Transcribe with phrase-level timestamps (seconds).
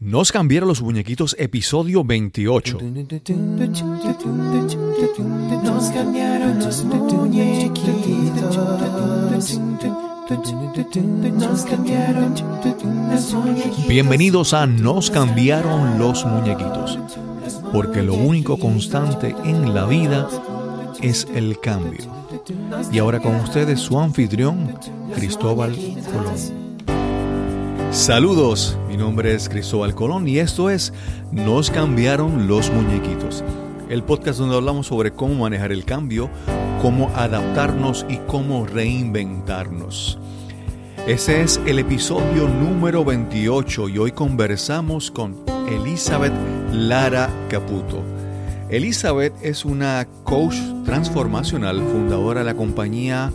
[0.00, 2.78] Nos cambiaron los muñequitos, episodio 28.
[5.62, 8.56] Nos cambiaron los muñequitos.
[11.36, 12.34] Nos cambiaron
[13.12, 13.88] los muñequitos.
[13.88, 16.98] Bienvenidos a Nos cambiaron los muñequitos,
[17.70, 20.30] porque lo único constante en la vida
[21.02, 22.06] es el cambio.
[22.90, 24.78] Y ahora con ustedes su anfitrión,
[25.14, 25.76] Cristóbal
[26.10, 26.69] Colón.
[27.92, 30.92] Saludos, mi nombre es Cristóbal Colón y esto es
[31.32, 33.42] Nos cambiaron los muñequitos,
[33.88, 36.30] el podcast donde hablamos sobre cómo manejar el cambio,
[36.80, 40.20] cómo adaptarnos y cómo reinventarnos.
[41.08, 45.36] Ese es el episodio número 28 y hoy conversamos con
[45.68, 46.32] Elizabeth
[46.72, 48.04] Lara Caputo.
[48.68, 50.54] Elizabeth es una coach
[50.84, 53.32] transformacional, fundadora de la compañía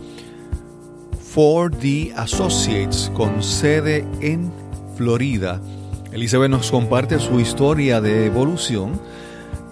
[1.36, 4.54] 4D Associates con sede en
[4.96, 5.60] Florida.
[6.14, 9.02] Elizabeth nos comparte su historia de evolución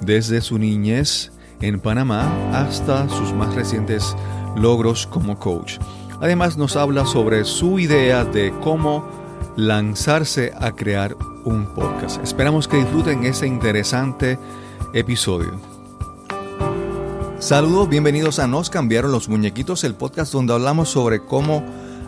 [0.01, 4.13] desde su niñez en Panamá hasta sus más recientes
[4.57, 5.77] logros como coach.
[6.19, 9.07] Además nos habla sobre su idea de cómo
[9.55, 12.21] lanzarse a crear un podcast.
[12.21, 14.37] Esperamos que disfruten ese interesante
[14.93, 15.72] episodio.
[17.43, 21.61] Saludos, bienvenidos a Nos cambiaron los muñequitos, el podcast donde hablamos sobre cómo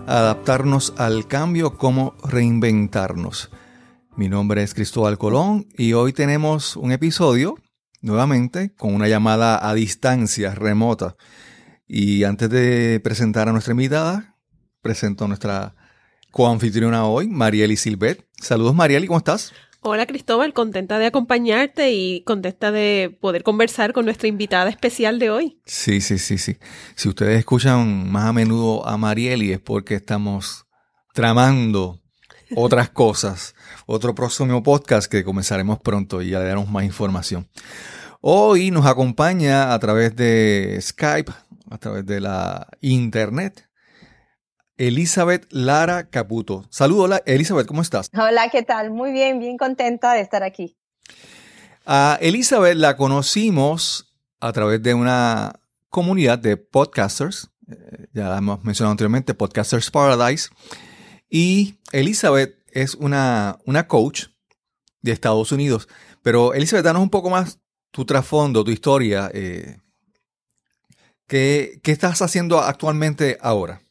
[0.08, 3.50] adaptarnos al cambio, cómo reinventarnos.
[4.16, 7.58] Mi nombre es Cristóbal Colón y hoy tenemos un episodio
[8.00, 11.18] nuevamente con una llamada a distancia remota.
[11.86, 14.38] Y antes de presentar a nuestra invitada,
[14.82, 15.76] presento a nuestra
[16.32, 18.26] coanfitriona hoy, Marieli Silvet.
[18.42, 19.52] Saludos Marieli, ¿cómo estás?
[19.88, 25.30] Hola Cristóbal, contenta de acompañarte y contenta de poder conversar con nuestra invitada especial de
[25.30, 25.62] hoy.
[25.68, 26.58] Sí, sí, sí, sí.
[26.96, 30.66] Si ustedes escuchan más a menudo a Marieli es porque estamos
[31.14, 32.02] tramando
[32.56, 33.54] otras cosas,
[33.86, 37.48] otro próximo podcast que comenzaremos pronto y ya le daremos más información.
[38.22, 41.32] Hoy nos acompaña a través de Skype,
[41.70, 43.70] a través de la internet,
[44.78, 46.66] Elizabeth Lara Caputo.
[46.70, 48.10] Saludos, Elizabeth, ¿cómo estás?
[48.14, 48.92] Hola, ¿qué tal?
[48.92, 50.76] Muy bien, bien contenta de estar aquí.
[51.86, 55.60] A Elizabeth la conocimos a través de una
[55.90, 60.50] comunidad de podcasters, eh, ya la hemos mencionado anteriormente, Podcasters Paradise,
[61.30, 64.26] y Elizabeth es una, una coach
[65.02, 65.88] de Estados Unidos.
[66.22, 67.60] Pero Elizabeth, danos un poco más
[67.92, 69.32] tu trasfondo, tu historia.
[69.34, 69.78] Eh,
[71.28, 73.85] ¿qué, ¿Qué estás haciendo actualmente ahora?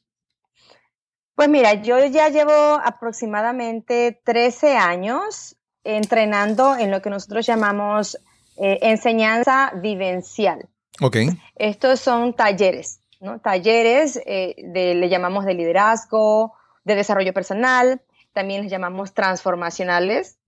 [1.35, 8.17] Pues mira, yo ya llevo aproximadamente 13 años entrenando en lo que nosotros llamamos
[8.57, 10.69] eh, enseñanza vivencial.
[11.01, 11.17] Ok.
[11.57, 13.41] Estos son talleres, ¿no?
[13.41, 18.01] Talleres eh, de, le llamamos de liderazgo, de desarrollo personal,
[18.33, 20.39] también les llamamos transformacionales.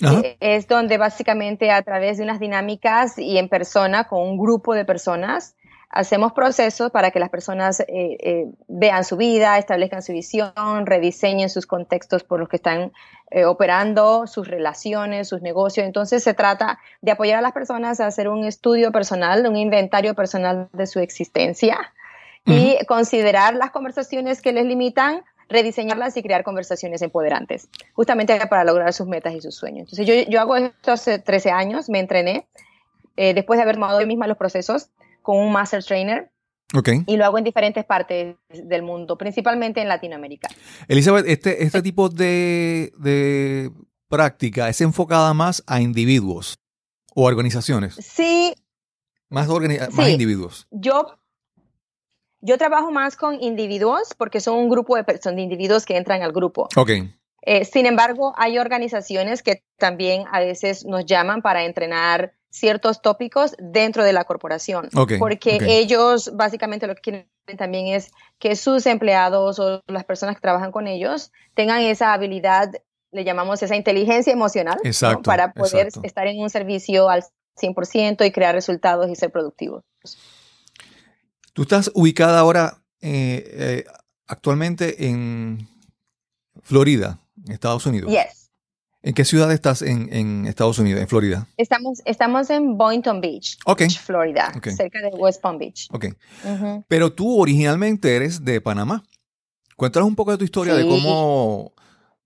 [0.00, 4.74] Eh, es donde básicamente a través de unas dinámicas y en persona con un grupo
[4.74, 5.56] de personas
[5.90, 10.52] hacemos procesos para que las personas eh, eh, vean su vida, establezcan su visión,
[10.84, 12.92] rediseñen sus contextos por los que están
[13.30, 15.86] eh, operando, sus relaciones, sus negocios.
[15.86, 20.14] Entonces se trata de apoyar a las personas a hacer un estudio personal, un inventario
[20.14, 21.92] personal de su existencia
[22.44, 28.94] y considerar las conversaciones que les limitan rediseñarlas y crear conversaciones empoderantes, justamente para lograr
[28.94, 29.90] sus metas y sus sueños.
[29.92, 32.46] Entonces yo, yo hago esto hace 13 años, me entrené,
[33.16, 34.88] después de haber tomado yo misma los procesos,
[35.28, 36.32] con un master trainer.
[36.72, 37.02] Okay.
[37.06, 40.48] Y lo hago en diferentes partes del mundo, principalmente en Latinoamérica.
[40.88, 43.70] Elizabeth, este, este tipo de, de
[44.08, 46.58] práctica es enfocada más a individuos
[47.14, 47.96] o organizaciones.
[47.96, 48.54] Sí.
[49.28, 49.48] Más,
[49.92, 50.66] más individuos.
[50.70, 51.18] Yo,
[52.40, 56.22] yo trabajo más con individuos porque son un grupo de, personas, de individuos que entran
[56.22, 56.70] al grupo.
[56.74, 56.90] Ok.
[57.42, 63.54] Eh, sin embargo, hay organizaciones que también a veces nos llaman para entrenar ciertos tópicos
[63.58, 64.88] dentro de la corporación.
[65.18, 70.42] porque ellos básicamente lo que quieren también es que sus empleados o las personas que
[70.42, 72.70] trabajan con ellos tengan esa habilidad,
[73.10, 74.78] le llamamos esa inteligencia emocional,
[75.24, 77.24] para poder estar en un servicio al
[77.60, 79.82] 100% y crear resultados y ser productivos.
[81.52, 83.84] Tú estás ubicada ahora eh, eh,
[84.26, 85.68] actualmente en
[86.62, 87.18] Florida,
[87.48, 88.12] Estados Unidos.
[88.12, 88.37] Yes.
[89.08, 91.46] ¿En qué ciudad estás en, Estados Unidos, en Florida?
[91.56, 93.56] Estamos, estamos en Boynton Beach,
[94.04, 95.88] Florida, cerca de West Palm Beach.
[95.90, 96.08] Ok.
[96.88, 99.02] Pero tú originalmente eres de Panamá.
[99.76, 101.72] Cuéntanos un poco de tu historia de cómo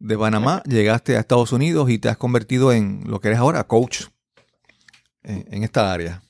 [0.00, 3.62] de Panamá llegaste a Estados Unidos y te has convertido en lo que eres ahora,
[3.62, 4.06] coach
[5.22, 6.20] en, esta área.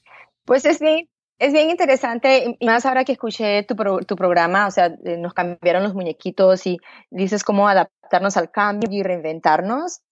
[0.45, 1.09] Pues es bien,
[1.39, 3.75] es bien interesante, más ahora que escuché tu,
[4.07, 6.77] tu programa, o sea, eh, nos cambiaron los muñequitos y
[7.11, 10.03] dices cómo adaptarnos al cambio y reinventarnos.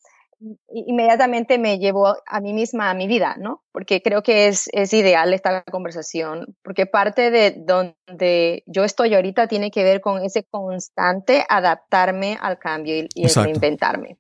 [0.73, 3.63] Inmediatamente me llevó a mí misma a mi vida, ¿no?
[3.73, 9.49] Porque creo que es, es ideal esta conversación, porque parte de donde yo estoy ahorita
[9.49, 14.17] tiene que ver con ese constante adaptarme al cambio y, y reinventarme.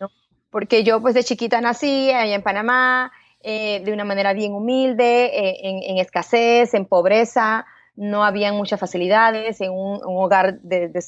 [0.00, 0.10] ¿no?
[0.50, 5.26] Porque yo pues de chiquita nací allá en Panamá, eh, de una manera bien humilde,
[5.26, 10.88] eh, en, en, escasez, en pobreza, no había muchas facilidades, en un, un hogar de,
[10.88, 11.04] de,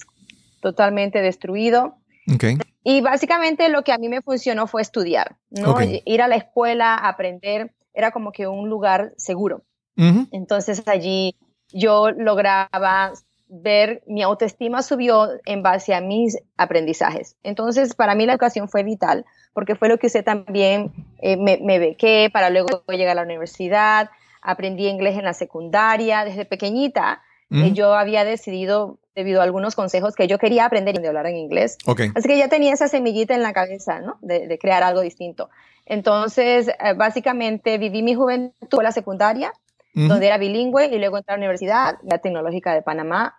[0.60, 1.96] totalmente destruido.
[2.34, 2.58] Okay.
[2.82, 5.72] Y básicamente lo que a mí me funcionó fue estudiar, ¿no?
[5.72, 6.02] Okay.
[6.04, 9.62] Ir a la escuela, aprender, era como que un lugar seguro.
[9.96, 10.28] Uh -huh.
[10.32, 11.36] Entonces allí
[11.72, 13.12] yo lograba
[13.48, 17.36] ver, mi autoestima subió en base a mis aprendizajes.
[17.42, 21.58] Entonces para mí la educación fue vital, porque fue lo que usted también, eh, me,
[21.62, 24.10] me bequé para luego llegar a la universidad,
[24.42, 27.22] aprendí inglés en la secundaria, desde pequeñita.
[27.50, 27.66] Uh -huh.
[27.68, 31.36] eh, yo había decidido debido a algunos consejos que yo quería aprender y hablar en
[31.36, 31.78] inglés.
[31.86, 32.12] Okay.
[32.14, 34.18] Así que ya tenía esa semillita en la cabeza, ¿no?
[34.20, 35.48] De, de crear algo distinto.
[35.86, 39.52] Entonces, eh, básicamente viví mi juventud en la secundaria,
[39.94, 40.08] uh -huh.
[40.08, 43.36] donde era bilingüe, y luego entré a la Universidad, la Tecnológica de Panamá,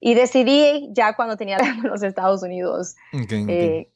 [0.00, 2.96] y decidí ya cuando tenía los Estados Unidos.
[3.12, 3.88] Okay, okay.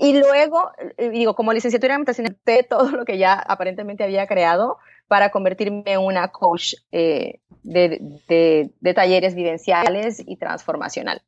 [0.00, 4.26] Y luego, eh, digo, como licenciatura en administración, de todo lo que ya aparentemente había
[4.26, 4.78] creado
[5.08, 7.98] para convertirme en una coach eh, de,
[8.28, 11.22] de, de, talleres vivenciales y transformacional.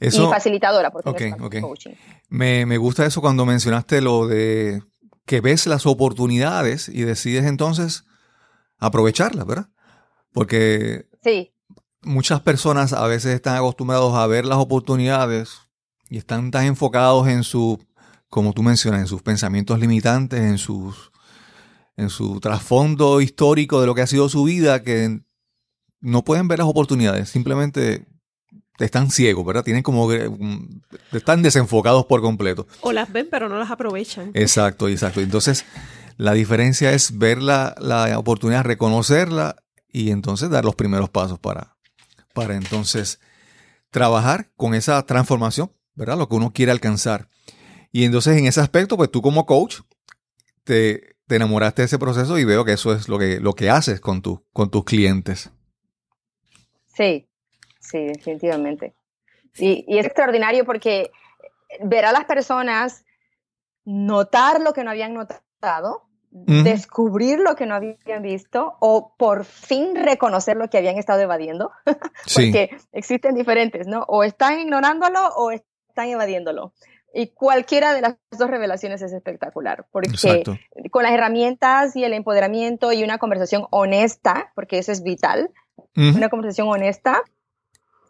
[0.00, 1.60] Eso, y facilitadora, porque okay, no es okay.
[1.60, 1.92] coaching.
[2.28, 4.82] Me, me gusta eso cuando mencionaste lo de
[5.26, 8.04] que ves las oportunidades y decides entonces
[8.78, 9.68] aprovecharlas, ¿verdad?
[10.32, 11.52] Porque sí.
[12.00, 15.60] muchas personas a veces están acostumbrados a ver las oportunidades
[16.08, 17.78] y están tan enfocados en su,
[18.32, 21.12] como tú mencionas, en sus pensamientos limitantes, en sus
[21.98, 25.20] en su trasfondo histórico de lo que ha sido su vida, que
[26.00, 28.06] no pueden ver las oportunidades, simplemente
[28.78, 29.64] están ciegos, ¿verdad?
[29.64, 30.30] Tienen como que
[31.12, 32.66] están desenfocados por completo.
[32.80, 34.30] O las ven, pero no las aprovechan.
[34.32, 35.20] Exacto, exacto.
[35.20, 35.66] Entonces,
[36.16, 39.56] la diferencia es ver la, la oportunidad, reconocerla
[39.88, 41.76] y entonces dar los primeros pasos para,
[42.32, 43.20] para entonces
[43.90, 46.16] trabajar con esa transformación, ¿verdad?
[46.16, 47.28] Lo que uno quiere alcanzar.
[47.92, 49.80] Y entonces, en ese aspecto, pues tú como coach,
[50.64, 53.70] te, te enamoraste de ese proceso y veo que eso es lo que, lo que
[53.70, 55.50] haces con, tu, con tus clientes.
[56.94, 57.28] Sí,
[57.80, 58.94] sí, definitivamente.
[59.56, 61.10] Y, y, es extraordinario porque
[61.82, 63.04] ver a las personas
[63.84, 66.62] notar lo que no habían notado, uh -huh.
[66.62, 71.72] descubrir lo que no habían visto o por fin reconocer lo que habían estado evadiendo,
[72.34, 72.88] porque sí.
[72.92, 74.04] existen diferentes, ¿no?
[74.08, 76.72] O están ignorándolo o están evadiéndolo.
[77.14, 80.58] Y cualquiera de las dos revelaciones es espectacular, porque Exacto.
[80.90, 85.82] con las herramientas y el empoderamiento y una conversación honesta, porque eso es vital, uh
[86.00, 86.16] -huh.
[86.16, 87.20] una conversación honesta,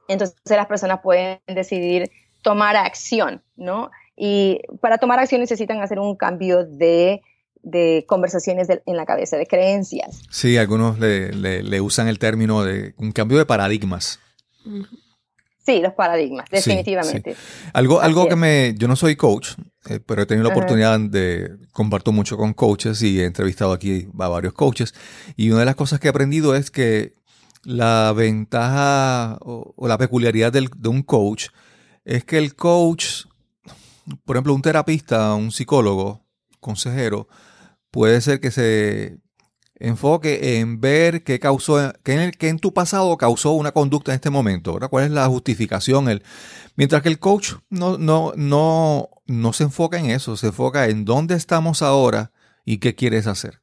[0.08, 2.10] entonces las personas pueden decidir
[2.42, 3.90] tomar acción, ¿no?
[4.16, 7.22] Y para tomar acción necesitan hacer un cambio de,
[7.62, 10.22] de conversaciones de, en la cabeza, de creencias.
[10.30, 14.20] Sí, algunos le, le, le, usan el término de un cambio de paradigmas.
[14.64, 15.01] Uh -huh.
[15.64, 17.34] Sí, los paradigmas, definitivamente.
[17.34, 17.70] Sí, sí.
[17.72, 18.74] Algo, algo que me.
[18.76, 19.50] Yo no soy coach,
[19.88, 21.56] eh, pero he tenido la oportunidad de.
[21.72, 24.94] Comparto mucho con coaches y he entrevistado aquí a varios coaches.
[25.36, 27.14] Y una de las cosas que he aprendido es que
[27.62, 31.48] la ventaja o, o la peculiaridad del, de un coach
[32.04, 33.26] es que el coach,
[34.24, 36.26] por ejemplo, un terapista, un psicólogo,
[36.58, 37.28] consejero,
[37.90, 39.18] puede ser que se
[39.82, 44.12] enfoque en ver qué causó, qué en, el, qué en tu pasado causó una conducta
[44.12, 44.88] en este momento, ¿verdad?
[44.88, 46.08] ¿Cuál es la justificación?
[46.08, 46.22] El,
[46.76, 51.04] mientras que el coach no, no, no, no se enfoca en eso, se enfoca en
[51.04, 52.30] dónde estamos ahora
[52.64, 53.60] y qué quieres hacer.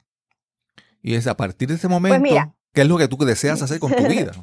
[1.01, 3.61] Y es a partir de este momento, pues mira, ¿qué es lo que tú deseas
[3.61, 4.33] hacer con tu vida?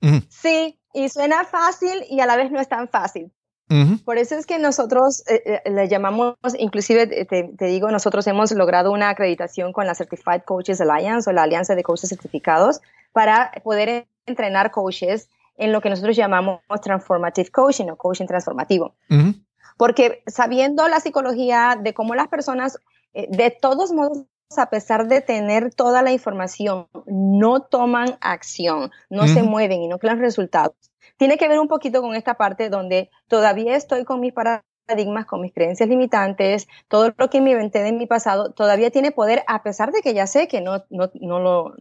[0.28, 3.32] sí, y suena fácil y a la vez no es tan fácil.
[3.70, 4.04] Uh -huh.
[4.04, 8.50] Por eso es que nosotros eh, eh, le llamamos, inclusive te, te, digo, nosotros hemos
[8.50, 12.80] logrado una acreditación con la Certified Coaches Alliance o la Alianza de Coaches Certificados
[13.12, 18.96] para poder entrenar coaches en lo que nosotros llamamos transformative coaching o coaching transformativo.
[19.08, 19.44] Uh -huh.
[19.76, 22.78] Porque sabiendo la psicología de cómo las personas,
[23.14, 24.24] eh, de todos modos,
[24.56, 29.34] a pesar de tener toda la información, no toman acción, no uh -huh.
[29.34, 30.89] se mueven y no crean resultados
[31.20, 35.42] tiene que ver un poquito con esta parte donde todavía estoy con mis paradigmas, con
[35.42, 39.62] mis creencias limitantes, todo lo que me inventé de mi pasado todavía tiene poder a
[39.62, 41.74] pesar de que ya sé que no, no, no lo...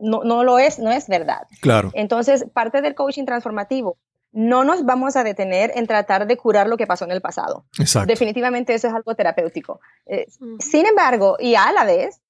[0.00, 1.46] No, no lo es, no es verdad.
[1.60, 1.92] Claro.
[1.94, 3.96] Entonces, parte del coaching transformativo,
[4.32, 7.66] no nos vamos a detener en tratar de curar lo que pasó en el pasado.
[7.78, 8.08] Exacto.
[8.08, 9.80] Definitivamente eso es algo terapéutico.
[10.06, 10.26] Eh,
[10.58, 12.20] sin embargo, y a la vez,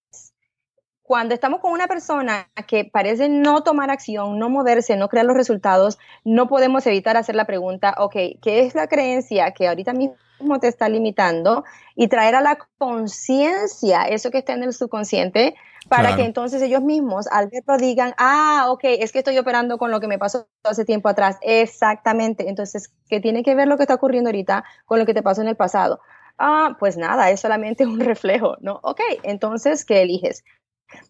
[1.02, 5.36] cuando estamos con una persona que parece no tomar acción, no moverse, no crear los
[5.36, 10.16] resultados, no podemos evitar hacer la pregunta, ok, ¿qué es la creencia que ahorita mismo
[10.60, 15.54] te está limitando y traer a la conciencia eso que está en el subconsciente
[15.88, 16.16] para Claro.
[16.16, 20.00] que entonces ellos mismos al verlo digan, ah, ok, es que estoy operando con lo
[20.00, 21.38] que me pasó hace tiempo atrás.
[21.42, 22.48] Exactamente.
[22.48, 25.42] Entonces, ¿qué tiene que ver lo que está ocurriendo ahorita con lo que te pasó
[25.42, 26.00] en el pasado?
[26.38, 28.80] Ah, pues nada, es solamente un reflejo, ¿no?
[28.82, 30.44] Ok, entonces, ¿qué eliges?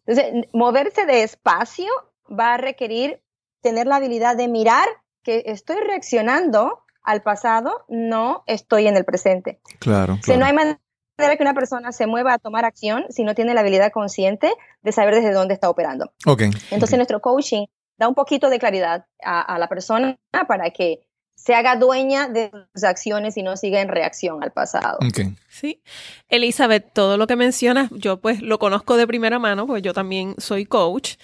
[0.07, 1.91] Entonces, moverse de espacio
[2.29, 3.23] va a requerir
[3.61, 4.87] tener la habilidad de mirar
[5.23, 9.61] que estoy reaccionando al pasado, no estoy en el presente.
[9.79, 10.15] Claro.
[10.15, 10.79] O sea, no hay manera
[11.19, 14.93] que una persona se mueva a tomar acción si no tiene la habilidad consciente de
[14.93, 16.13] saber desde dónde está operando.
[16.27, 16.43] Ok.
[16.71, 17.67] Entonces, nuestro coaching
[17.99, 22.51] da un poquito de claridad a, a la persona para que se haga dueña de
[22.75, 24.99] sus acciones y no siga en reacción al pasado.
[25.07, 25.33] Ok.
[25.49, 25.81] Sí.
[26.29, 30.35] Elizabeth, todo lo que mencionas, yo pues lo conozco de primera mano, pues yo también
[30.39, 31.15] soy coach.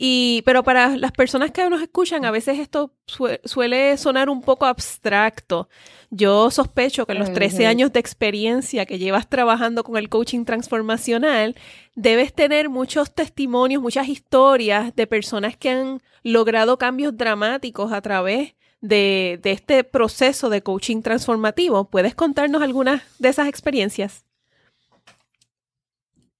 [0.00, 4.42] Y, pero para las personas que nos escuchan, a veces esto sue- suele sonar un
[4.42, 5.68] poco abstracto.
[6.10, 7.66] Yo sospecho que en los 13 Ujú.
[7.68, 11.56] años de experiencia que llevas trabajando con el coaching transformacional,
[11.96, 18.54] debes tener muchos testimonios, muchas historias de personas que han logrado cambios dramáticos a través
[18.80, 21.84] de, de este proceso de coaching transformativo.
[21.84, 24.24] ¿Puedes contarnos algunas de esas experiencias?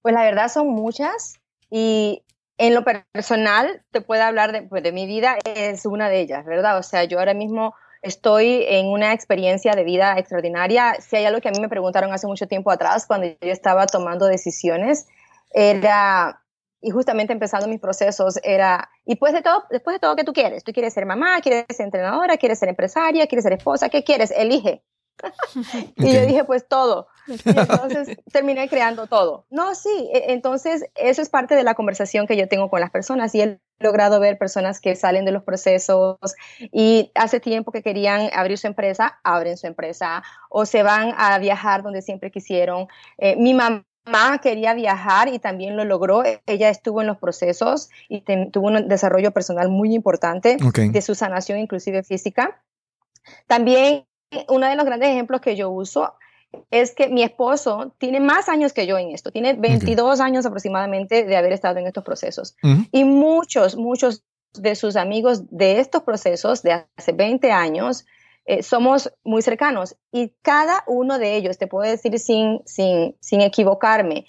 [0.01, 2.23] Pues la verdad son muchas y
[2.57, 6.45] en lo personal te puedo hablar de, pues, de mi vida, es una de ellas,
[6.45, 6.77] ¿verdad?
[6.77, 10.95] O sea, yo ahora mismo estoy en una experiencia de vida extraordinaria.
[10.99, 13.87] Si hay algo que a mí me preguntaron hace mucho tiempo atrás, cuando yo estaba
[13.87, 15.07] tomando decisiones,
[15.51, 16.38] era,
[16.81, 20.33] y justamente empezando mis procesos, era, y pues de todo, después de todo, ¿qué tú
[20.33, 20.63] quieres?
[20.63, 21.41] ¿Tú quieres ser mamá?
[21.41, 22.37] ¿Quieres ser entrenadora?
[22.37, 23.27] ¿Quieres ser empresaria?
[23.27, 23.89] ¿Quieres ser esposa?
[23.89, 24.31] ¿Qué quieres?
[24.31, 24.83] Elige.
[25.97, 27.07] Y yo dije, pues todo.
[27.27, 29.45] Y entonces terminé creando todo.
[29.49, 32.89] No, sí, e- entonces eso es parte de la conversación que yo tengo con las
[32.89, 36.17] personas y he logrado ver personas que salen de los procesos
[36.59, 41.37] y hace tiempo que querían abrir su empresa, abren su empresa o se van a
[41.39, 42.87] viajar donde siempre quisieron.
[43.17, 43.85] Eh, mi mamá
[44.41, 46.23] quería viajar y también lo logró.
[46.45, 50.79] Ella estuvo en los procesos y ten- tuvo un desarrollo personal muy importante Ok.
[50.79, 52.61] de su sanación, inclusive física.
[53.47, 54.05] También
[54.47, 56.13] uno de los grandes ejemplos que yo uso
[56.71, 61.23] es que mi esposo tiene más años que yo en esto, tiene 22 años aproximadamente
[61.23, 62.55] de haber estado en estos procesos.
[62.63, 62.83] Ujú.
[62.91, 64.23] Y muchos, muchos
[64.53, 68.05] de sus amigos de estos procesos de hace 20 años
[68.45, 69.95] eh, somos muy cercanos.
[70.11, 74.25] Y cada uno de ellos, te puedo decir sin, sin, sin equivocarme,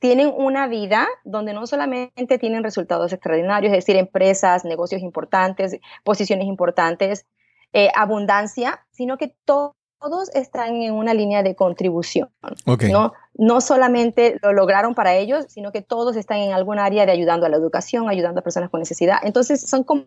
[0.00, 6.46] tienen una vida donde no solamente tienen resultados extraordinarios, es decir, empresas, negocios importantes, posiciones
[6.46, 7.26] importantes,
[7.72, 9.74] eh, abundancia, sino que to-
[10.04, 12.28] todos están en una línea de contribución.
[12.66, 13.12] ¿no?
[13.36, 17.46] no solamente lo lograron para ellos, sino que todos están en algún área de ayudando
[17.46, 19.16] a la educación, ayudando a personas con necesidad.
[19.22, 20.04] Entonces son como,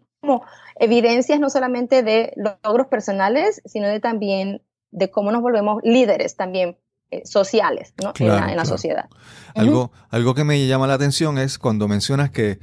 [0.75, 4.61] evidencias no solamente de logros personales, sino de también
[4.91, 6.77] de cómo nos volvemos líderes también
[7.09, 8.13] eh, sociales ¿no?
[8.19, 8.69] en la, en la claro.
[8.69, 9.09] sociedad.
[9.55, 12.59] Algo, algo que me llama la atención es cuando mencionas que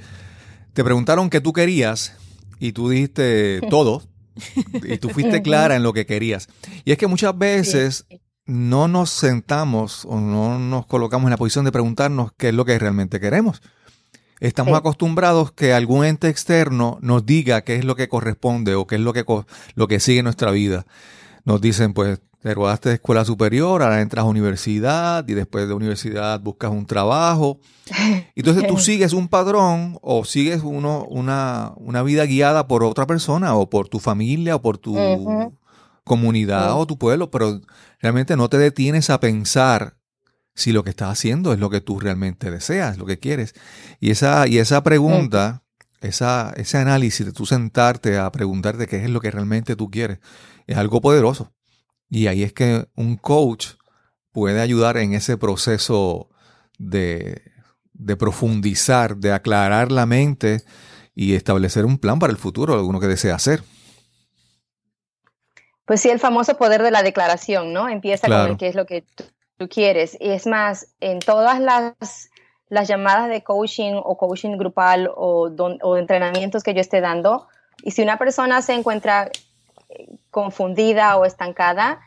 [0.73, 2.17] te preguntaron qué tú querías
[2.61, 4.03] y tú dijiste todo
[4.85, 6.49] y tú fuiste clara en lo que querías.
[6.85, 8.07] Y es que muchas veces
[8.47, 12.64] no nos sentamos o no nos colocamos en la posición de preguntarnos qué es lo
[12.64, 13.62] que realmente queremos.
[14.41, 14.79] Estamos Sí.
[14.79, 19.00] acostumbrados que algún ente externo nos diga qué es lo que corresponde o qué es
[19.00, 19.25] lo que,
[19.75, 20.85] lo que sigue en nuestra vida.
[21.45, 25.72] Nos dicen, pues, te graduaste de escuela superior, ahora entras a universidad y después de
[25.72, 27.58] universidad buscas un trabajo.
[28.34, 33.54] Entonces tú sigues un padrón o sigues uno, una, una vida guiada por otra persona
[33.54, 34.94] o por tu familia o por tu
[36.04, 37.62] comunidad o tu pueblo, pero
[37.98, 39.96] realmente no te detienes a pensar
[40.54, 43.54] si lo que estás haciendo es lo que tú realmente deseas, lo que quieres.
[44.00, 45.62] Y esa, y esa pregunta,
[46.02, 50.18] esa, ese análisis de tú sentarte a preguntarte qué es lo que realmente tú quieres,
[50.66, 51.50] es algo poderoso.
[52.11, 53.68] Y ahí es que un coach
[54.32, 56.28] puede ayudar en ese proceso
[56.78, 57.42] de,
[57.92, 60.62] de profundizar, de aclarar la mente
[61.14, 63.62] y establecer un plan para el futuro, alguno que desea hacer.
[65.87, 67.88] Pues sí, el famoso poder de la declaración, ¿no?
[67.88, 68.44] Empieza Claro.
[68.44, 69.25] con el qué es lo que tú,
[69.58, 70.16] tú quieres.
[70.18, 72.30] Y es más, en todas las,
[72.68, 77.49] las llamadas de coaching o coaching grupal o, don- o entrenamientos que yo esté dando,
[77.82, 79.30] y si una persona se encuentra
[80.35, 82.00] confundida o estancada,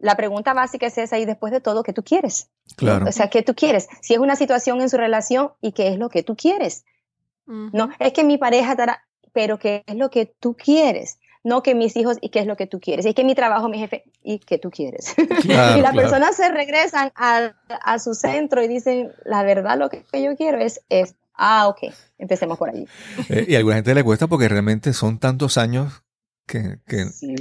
[0.00, 2.50] la pregunta básica es esa, y después de todo, ¿qué tú quieres?
[2.76, 3.06] Claro.
[3.08, 3.88] O sea, ¿qué tú quieres?
[4.02, 6.84] Si es una situación en su relación, ¿y qué es lo que tú quieres?
[7.46, 11.18] No, es que mi pareja, estará, pero ¿qué es lo que tú quieres?
[11.44, 13.06] No que mis hijos, ¿y qué es lo que tú quieres?
[13.06, 15.14] Es que mi trabajo, mi jefe, ¿y qué tú quieres?
[15.42, 15.96] Claro, y las claro.
[15.96, 20.58] personas se regresan a, a su centro y dicen, la verdad lo que yo quiero
[20.58, 22.86] es, es ah, ok, empecemos por allí.
[23.28, 26.02] Eh, y a alguna gente le cuesta porque realmente son tantos años
[26.50, 27.34] que, que, Sí.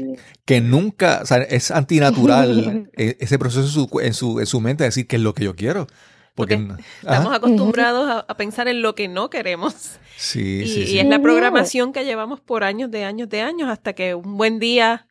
[0.45, 4.61] que nunca, o sea, es antinatural e- ese proceso en su, en su, en su
[4.61, 5.87] mente decir qué es lo que yo quiero.
[6.35, 6.83] Porque, Porque Ajá.
[7.01, 9.73] Estamos acostumbrados a, a pensar en lo que no queremos.
[10.17, 10.99] sí, Y, sí, y sí.
[10.99, 14.59] es la programación que llevamos por años de años de años hasta que un buen
[14.59, 15.07] día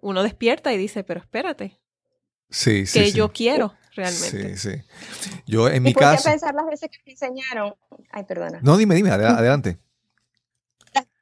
[0.00, 1.80] uno despierta y dice, pero espérate,
[2.50, 3.12] sí, sí, que sí.
[3.16, 4.56] yo quiero realmente.
[4.56, 5.30] Sí, sí.
[5.46, 6.28] Yo en ¿Y mi qué caso.
[6.30, 7.74] pensar las veces que te enseñaron?
[8.10, 8.60] Ay, perdona.
[8.62, 9.78] No, dime, dime, adela- adelante.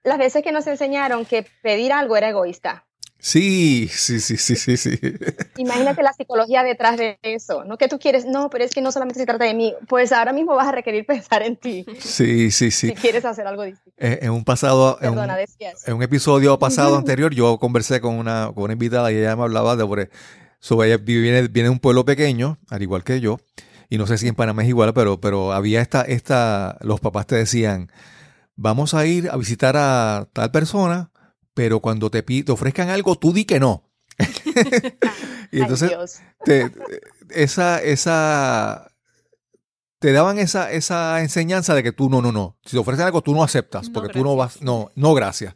[0.02, 2.85] Las, veces que nos enseñaron que pedir algo era egoísta.
[3.18, 4.99] Sí, sí, sí, sí, sí, sí.
[5.56, 7.78] Imagínate la psicología detrás de eso, ¿no?
[7.78, 10.32] Que tú quieres, no, pero es que no solamente se trata de mí, pues ahora
[10.32, 12.88] mismo vas a requerir pensar en ti Sí, sí, sí.
[12.88, 13.97] si quieres hacer algo distinto.
[13.97, 15.38] Eh, En un pasado, en un, Perdona,
[15.87, 19.44] en un episodio pasado anterior, yo conversé con una, con una invitada y ella me
[19.44, 20.11] hablaba de sobre,
[20.59, 23.38] sobre ella viene, viene de un pueblo pequeño, al igual que yo,
[23.88, 27.26] y no sé si en Panamá es igual, pero, pero había esta, esta, los papás
[27.28, 27.88] te decían,
[28.56, 31.11] vamos a ir a visitar a tal persona,
[31.54, 33.88] pero cuando te, te ofrezcan algo, tú di que no.
[35.52, 35.90] y entonces
[36.44, 36.71] te-
[37.30, 38.92] esa, esa,
[39.99, 42.56] te daban esa, esa enseñanza de que tú no, no, no.
[42.64, 45.54] Si te ofrecen algo, tú no aceptas, No, porque tú no vas, no, no, gracias.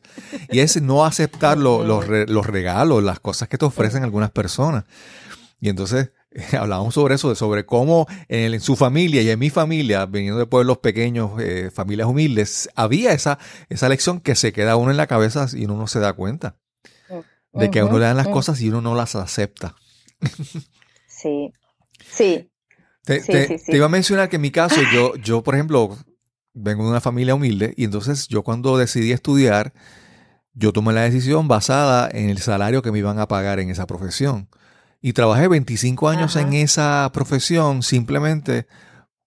[0.51, 4.31] Y es no aceptar lo- los, re- los regalos, las cosas que te ofrecen algunas
[4.31, 4.85] personas.
[5.61, 6.11] Y entonces
[6.59, 10.47] hablábamos sobre eso, de sobre cómo en, su familia y en mi familia, viniendo de
[10.47, 15.07] pueblos pequeños, eh, familias humildes, había esa, esa lección que se queda uno en la
[15.07, 16.57] cabeza y uno no se da cuenta.
[17.53, 18.35] De que a uno le dan las ujú.
[18.35, 19.77] cosas y uno no las acepta.
[21.07, 21.53] Sí,
[22.09, 22.51] sí,
[23.05, 23.71] Te, Sí, te- sí, sí.
[23.71, 25.97] te iba a mencionar que en mi caso, yo, yo, por ejemplo,
[26.55, 29.73] vengo de una familia humilde y entonces yo cuando decidí estudiar,
[30.55, 33.87] yo tomé la decisión basada en el salario que me iban a pagar en esa
[33.87, 34.49] profesión.
[35.01, 36.47] Y trabajé 25 años Ajá.
[36.47, 38.67] en esa profesión simplemente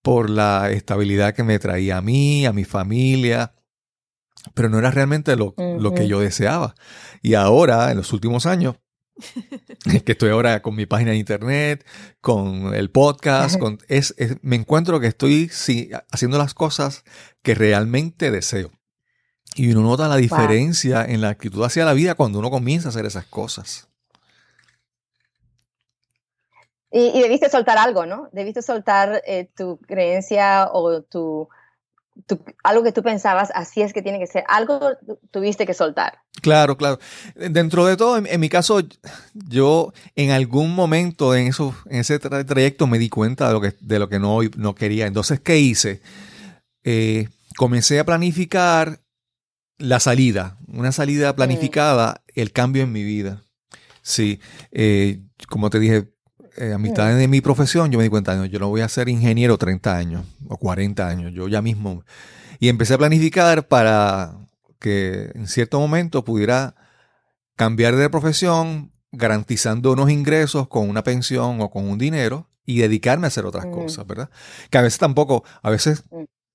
[0.01, 3.53] por la estabilidad que me traía a mí, a mi familia,
[4.53, 6.75] pero no era realmente lo, lo que yo deseaba.
[7.21, 8.75] Y ahora, en los últimos años,
[10.05, 11.85] que estoy ahora con mi página de internet,
[12.21, 17.03] con el podcast, con, es, es- me encuentro que estoy sí, haciendo las cosas
[17.43, 18.71] que realmente deseo.
[19.55, 22.91] Y uno nota la diferencia en la actitud hacia la vida cuando uno comienza a
[22.91, 23.88] hacer esas cosas.
[26.91, 28.29] Y, y debiste soltar algo, ¿no?
[28.31, 31.47] Debiste soltar eh, tu creencia o tu,
[32.25, 34.43] tu- algo que tú pensabas, así es que tiene que ser.
[34.47, 36.19] Algo tu- tuviste que soltar.
[36.41, 36.99] Claro, claro.
[37.35, 38.79] Dentro de todo, en, en mi caso,
[39.33, 43.61] yo en algún momento en, eso, en ese tra- trayecto me di cuenta de lo
[43.61, 45.05] que, de lo que no, no quería.
[45.05, 46.01] Entonces, ¿qué hice?
[46.83, 49.01] Eh, comencé a planificar
[49.77, 53.43] la salida, una salida planificada, el cambio en mi vida.
[54.01, 54.39] Sí,
[54.71, 56.07] eh, como te dije,
[56.57, 58.89] eh, a mitad de mi profesión yo me di cuenta, no, yo no voy a
[58.89, 62.03] ser ingeniero 30 años o 40 años, yo ya mismo.
[62.59, 64.33] Y empecé a planificar para
[64.79, 66.75] que en cierto momento pudiera
[67.55, 73.25] cambiar de profesión garantizando unos ingresos con una pensión o con un dinero y dedicarme
[73.25, 73.71] a hacer otras Mm.
[73.71, 74.29] cosas, ¿verdad?
[74.69, 76.03] Que a veces tampoco, a veces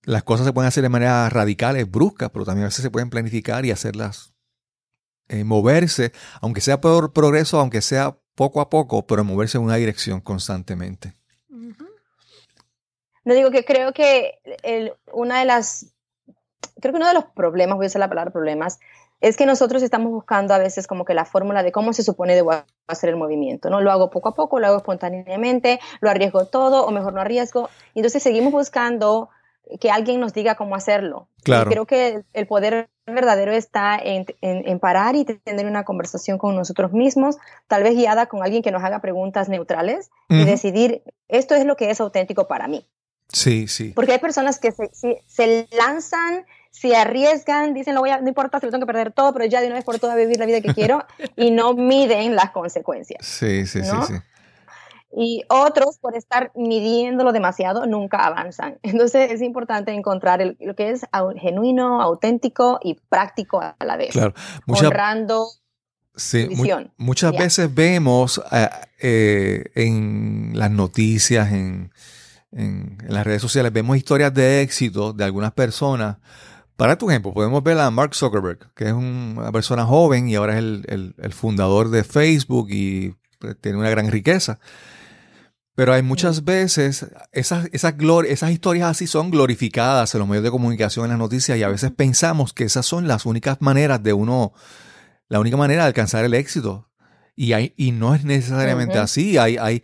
[0.05, 3.11] las cosas se pueden hacer de manera radicales, bruscas, pero también a veces se pueden
[3.11, 4.33] planificar y hacerlas
[5.29, 9.77] eh, moverse, aunque sea por progreso, aunque sea poco a poco, pero moverse en una
[9.77, 11.15] dirección constantemente.
[13.25, 14.39] No digo que creo que
[15.13, 15.95] una de las,
[16.81, 18.79] creo que uno de los problemas, voy a usar la palabra problemas,
[19.21, 22.35] es que nosotros estamos buscando a veces como que la fórmula de cómo se supone
[22.35, 22.53] debo
[22.87, 23.81] hacer el movimiento, ¿no?
[23.81, 27.71] Lo hago poco a poco, lo hago espontáneamente, lo arriesgo todo o mejor no arriesgo.
[27.95, 29.31] Y entonces seguimos buscando
[29.81, 31.29] que alguien nos diga cómo hacerlo.
[31.43, 31.71] Claro.
[31.71, 36.39] Y creo que el, poder verdadero está en, en- en parar y tener una conversación
[36.39, 37.37] con nosotros mismos,
[37.69, 41.77] tal vez guiada con alguien que nos haga preguntas neutrales y decidir, esto es lo
[41.77, 42.87] que es auténtico para mí.
[43.29, 43.93] Sí, sí.
[43.95, 48.29] Porque hay personas que se, se- se lanzan, se arriesgan, dicen, no, voy a, no
[48.29, 50.39] importa si lo tengo que perder todo, pero ya de una vez por todas vivir
[50.39, 51.05] la vida que quiero
[51.37, 53.25] y no miden las consecuencias.
[53.27, 54.07] Sí, sí, ¿no?
[54.07, 54.21] sí, sí.
[55.17, 58.79] Y otros, por estar midiéndolo demasiado, nunca avanzan.
[58.83, 61.03] Entonces es importante encontrar el- lo que es
[61.41, 64.11] genuino, auténtico y práctico a la vez.
[64.11, 64.35] Claro.
[64.67, 65.47] Muchas, honrando
[66.17, 66.93] sí, mu- visión.
[66.97, 68.69] muchas veces vemos eh,
[69.01, 71.93] eh, en las noticias, en,
[72.51, 76.17] en- en las redes sociales, vemos historias de éxito de algunas personas.
[76.77, 80.35] Para tu ejemplo, podemos ver a Mark Zuckerberg, que es un- una persona joven y
[80.35, 84.59] ahora es el, el- el fundador de Facebook y pues, tiene una gran riqueza.
[85.75, 87.95] Pero hay muchas veces, esas, esas,
[88.29, 91.69] esas historias así son glorificadas en los medios de comunicación, en las noticias, y a
[91.69, 94.53] veces pensamos que esas son las únicas maneras de uno,
[95.29, 96.89] la única manera de alcanzar el éxito.
[97.35, 99.37] Y, hay, y no es necesariamente así.
[99.37, 99.83] Hay, hay,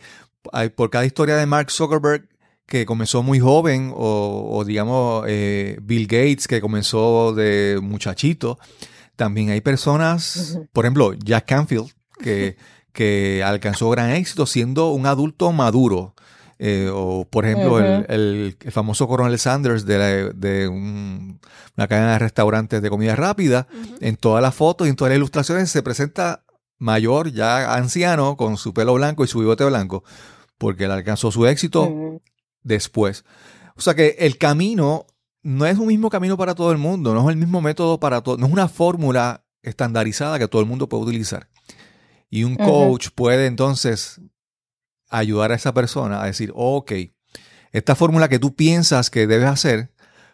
[0.52, 2.28] hay por cada historia de Mark Zuckerberg
[2.66, 8.60] que comenzó muy joven, o, o digamos eh, Bill Gates que comenzó de muchachito,
[9.16, 11.90] también hay personas, por ejemplo, Jack Canfield,
[12.22, 12.56] que,
[12.92, 16.14] que alcanzó gran éxito siendo un adulto maduro.
[16.62, 21.40] Eh, o, por ejemplo, el, el- el famoso Coronel Sanders de, la- de un-
[21.76, 23.66] una cadena de restaurantes de comida rápida.
[24.00, 26.44] En todas las fotos y en todas las ilustraciones se presenta
[26.78, 30.04] mayor, ya anciano, con su pelo blanco y su bigote blanco,
[30.58, 32.20] porque él alcanzó su éxito
[32.62, 33.24] después.
[33.76, 35.06] O sea que el camino
[35.42, 38.20] no es un mismo camino para todo el mundo, no es el mismo método para
[38.20, 41.48] todo, no es una fórmula estandarizada que todo el mundo puede utilizar.
[42.30, 44.20] Y un coach puede entonces
[45.08, 46.92] ayudar a esa persona a decir, ok,
[47.72, 49.92] esta fórmula que tú piensas que debes hacer,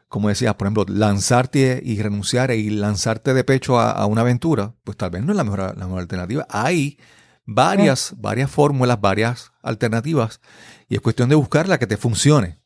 [0.08, 4.74] como decías, por ejemplo, lanzarte y renunciar y lanzarte de pecho a, a una aventura,
[4.84, 6.46] pues tal vez no es la mejor, la mejor alternativa.
[6.50, 6.98] Hay
[7.46, 10.40] varias, varias fórmulas, varias alternativas,
[10.88, 12.58] y es cuestión de buscar la que te funcione.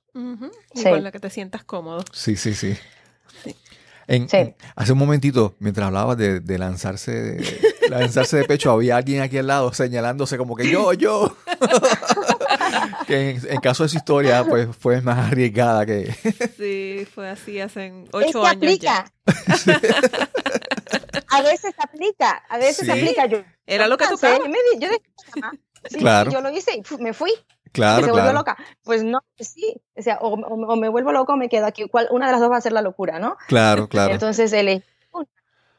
[0.75, 0.85] Y Sí.
[0.85, 2.05] con la que te sientas cómodo.
[2.13, 2.75] Sí, sí, sí.
[3.45, 3.55] Sí.
[4.11, 4.37] En- Sí.
[4.39, 9.23] en- hace un momentito, mientras hablabas de, de lanzarse, de, lanzarse de pecho, había alguien
[9.23, 11.37] aquí al lado señalándose como que yo, yo.
[13.07, 16.13] que en, en caso de su historia, pues fue más arriesgada que.
[16.59, 18.99] Sí, fue así hace Es ocho que años ya.
[18.99, 19.13] aplica.
[21.29, 22.91] a veces aplica, a veces Sí.
[22.91, 23.27] aplica.
[23.27, 24.39] Yo, Era lo que tocaba.
[24.39, 24.89] Yo, me yo.
[25.85, 26.31] Sí, Claro.
[26.31, 27.33] Yo lo hice y me fui.
[27.73, 28.39] Claro, se volvió claro.
[28.39, 28.57] loca.
[28.83, 29.81] Pues no, sí.
[29.97, 31.89] O sea, o, o- o me vuelvo loco o me quedo aquí.
[31.89, 33.37] ¿Cuál- una de las dos va a ser la locura, ¿no?
[33.47, 34.13] Claro, claro.
[34.13, 35.27] Entonces elegí una.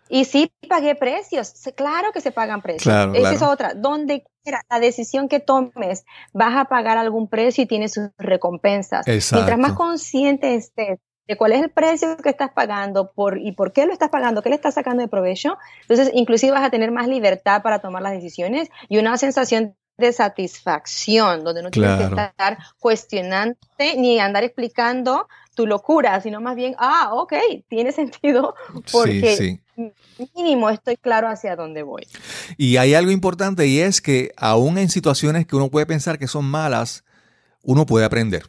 [0.07, 1.53] Y sí pagué precios.
[1.75, 2.83] Claro que se pagan precios.
[2.83, 3.73] Claro, Esa es otra.
[3.73, 9.05] Donde quiera, la decisión que tomes, vas a pagar algún precio y tienes sus recompensas.
[9.07, 9.75] Mientras más Exacto.
[9.75, 13.93] consciente estés de cuál es el precio que estás pagando por, y por qué lo
[13.93, 17.61] estás pagando, qué le estás sacando de provecho, entonces inclusive vas a tener más libertad
[17.61, 22.15] para tomar las decisiones y una sensación de satisfacción, donde no tienes Claro.
[22.15, 27.33] que estar cuestionándote ni andar explicando tu locura, sino más bien, ah, ok,
[27.67, 28.55] tiene sentido
[28.91, 29.89] porque Sí, sí.
[30.35, 32.07] mínimo estoy claro hacia dónde voy.
[32.57, 36.27] Y hay algo importante y es que aún en situaciones que uno puede pensar que
[36.27, 37.03] son malas,
[37.63, 38.43] uno puede aprender.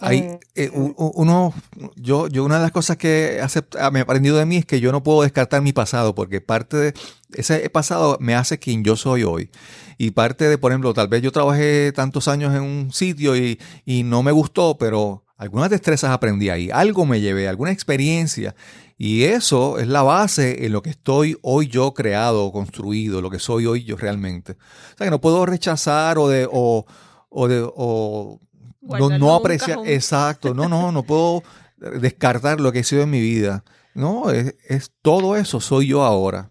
[0.00, 1.54] Hay, eh, u- uno,
[1.96, 4.66] yo, yo una de las cosas que acept- ah, me he aprendido de mí es
[4.66, 6.94] que yo no puedo descartar mi pasado porque parte de
[7.34, 9.50] ese pasado me hace quien yo soy hoy.
[9.98, 13.60] Y parte de, por ejemplo, tal vez yo trabajé tantos años en un sitio y,
[13.84, 18.54] y no me gustó, pero algunas destrezas aprendí ahí, algo me llevé, alguna experiencia.
[18.98, 23.38] Y eso es la base en lo que estoy hoy yo creado, construido, lo que
[23.38, 24.52] soy hoy yo realmente.
[24.52, 26.86] O sea que no puedo rechazar o de, o,
[27.28, 28.40] o de, o
[28.82, 31.42] no, no apreciar, exacto, no, no, no puedo
[31.76, 33.64] descartar lo que he sido en mi vida.
[33.94, 36.50] No, es, es todo eso, soy yo ahora.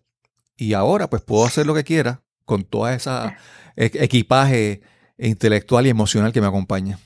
[0.55, 3.37] Y ahora pues puedo hacer lo que quiera con toda esa
[3.75, 4.81] e- equipaje
[5.17, 6.99] intelectual y emocional que me acompaña.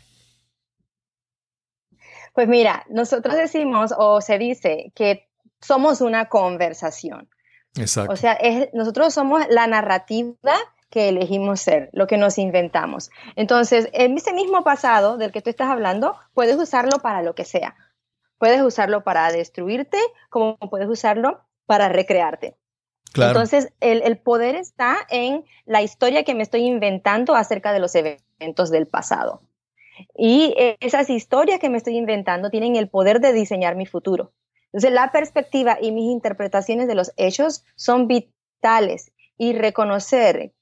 [2.33, 5.29] Pues mira, nosotros decimos o se dice que
[5.61, 7.29] somos una conversación.
[7.77, 8.11] Exacto.
[8.11, 10.57] O sea, es, nosotros somos la narrativa
[10.89, 13.09] que elegimos ser, lo que nos inventamos.
[13.35, 17.45] Entonces, en ese mismo pasado del que tú estás hablando, puedes usarlo para lo que
[17.45, 17.75] sea.
[18.37, 19.97] Puedes usarlo para destruirte,
[20.29, 22.55] como puedes usarlo para recrearte.
[23.11, 23.31] claro.
[23.31, 27.95] Entonces, el, el poder está en la historia que me estoy inventando acerca de los
[27.95, 29.41] eventos del pasado.
[30.13, 34.33] Y esas historias que me estoy inventando tienen el poder de diseñar mi futuro.
[34.65, 40.53] Entonces, la perspectiva y mis interpretaciones de los hechos son vitales y reconocer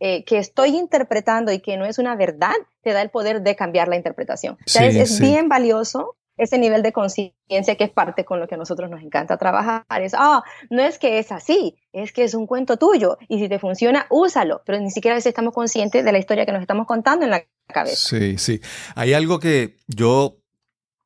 [0.00, 3.56] eh, que estoy interpretando y que no es una verdad te da el poder de
[3.56, 4.54] cambiar la interpretación.
[4.54, 5.22] O sea, Sí, es, es sí.
[5.22, 9.02] bien valioso ese nivel de conciencia que es parte con lo que a nosotros nos
[9.02, 9.84] encanta trabajar.
[10.02, 13.48] Es, ah, no es que es así, es que es un cuento tuyo y si
[13.48, 16.60] te funciona, úsalo, pero ni siquiera a veces estamos conscientes de la historia que nos
[16.60, 17.96] estamos contando en la cabeza.
[17.96, 18.60] Sí, sí.
[18.96, 20.38] Hay algo que yo,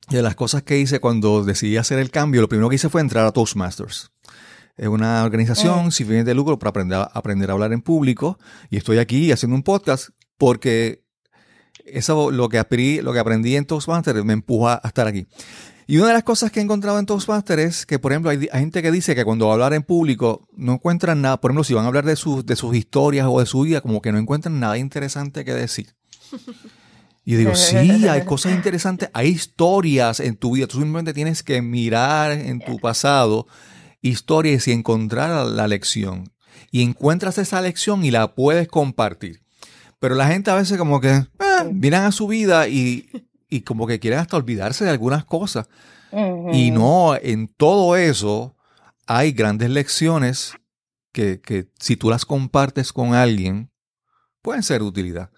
[0.09, 3.01] de las cosas que hice cuando decidí hacer el cambio, lo primero que hice fue
[3.01, 4.11] entrar a Toastmasters.
[4.79, 5.91] Es una organización Mm.
[5.91, 8.39] sin fines de lucro para aprender a, aprender a hablar en público.
[8.69, 11.03] Y estoy aquí haciendo un podcast porque
[11.85, 15.27] eso lo que aprendí, lo que aprendí en Toastmasters me empuja a estar aquí.
[15.85, 18.47] Y una de las cosas que he encontrado en Toastmasters es que, por ejemplo, hay,
[18.53, 21.41] hay gente que dice que cuando va a hablar en público no encuentran nada.
[21.41, 23.81] Por ejemplo, si van a hablar de, sus de sus historias o de su vida,
[23.81, 25.93] como que no encuentran nada interesante que decir.
[27.25, 30.65] Y yo digo, sí, hay cosas interesantes, hay historias en tu vida.
[30.65, 33.45] Tú simplemente tienes que mirar en tu pasado
[34.01, 36.31] historias y encontrar la lección.
[36.71, 39.41] Y encuentras esa lección y la puedes compartir.
[39.99, 41.25] Pero la gente a veces como que eh,
[41.73, 43.09] miran a su vida y,
[43.49, 45.67] y como que quieren hasta olvidarse de algunas cosas.
[46.51, 48.55] Y no, en todo eso
[49.05, 50.53] hay grandes lecciones
[51.11, 53.71] que, que si tú las compartes con alguien,
[54.41, 55.29] pueden ser de utilidad.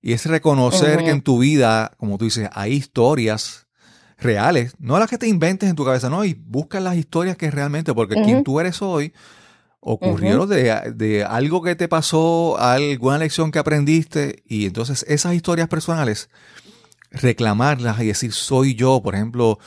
[0.00, 3.66] Y es reconocer que en tu vida, como tú dices, hay historias,
[4.20, 7.50] reales, no las que te inventes en tu cabeza, no, y busca las historias que
[7.50, 9.12] realmente, porque quien tú eres hoy
[9.80, 15.68] ocurrió de, de algo que te pasó, alguna lección que aprendiste, y entonces esas historias
[15.68, 16.28] personales,
[17.10, 19.58] reclamarlas y decir, soy yo, por ejemplo,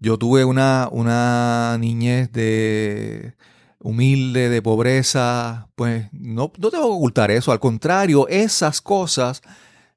[0.00, 3.34] yo tuve una, una niñez de
[3.80, 9.42] humilde, de pobreza, pues no, no tengo que ocultar eso, al contrario, esas cosas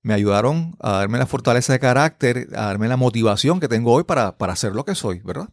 [0.03, 4.03] me ayudaron a darme la fortaleza de carácter, a darme la motivación que tengo hoy
[4.03, 5.49] para, para ser lo que soy, ¿verdad?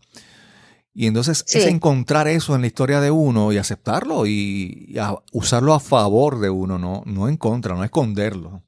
[0.94, 1.58] Y entonces Sí.
[1.58, 5.80] es encontrar eso en la historia de uno y aceptarlo y, y a- usarlo a
[5.80, 8.62] favor de uno, no, no en contra, no esconderlo.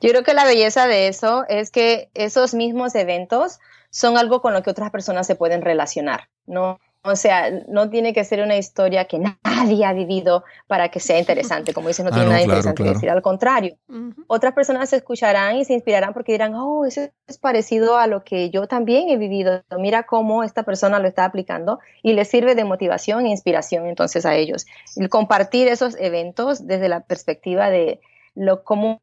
[0.00, 3.58] Yo creo que la belleza de eso es que esos mismos eventos
[3.90, 6.78] son algo con lo que otras personas se pueden relacionar, ¿no?
[7.04, 11.18] O sea, no tiene que ser una historia que nadie ha vivido para que sea
[11.18, 11.72] interesante.
[11.72, 12.94] Como dices, no Ah, tiene no, nada claro, interesante claro.
[12.94, 13.10] decir.
[13.10, 14.24] Al contrario, Ujú.
[14.26, 18.24] otras personas se escucharán y se inspirarán porque dirán, oh, eso es parecido a lo
[18.24, 19.62] que yo también he vivido.
[19.78, 24.26] Mira cómo esta persona lo está aplicando y les sirve de motivación e inspiración entonces
[24.26, 24.66] a ellos.
[24.96, 28.00] El compartir esos eventos desde la perspectiva de
[28.34, 29.00] lo, cómo,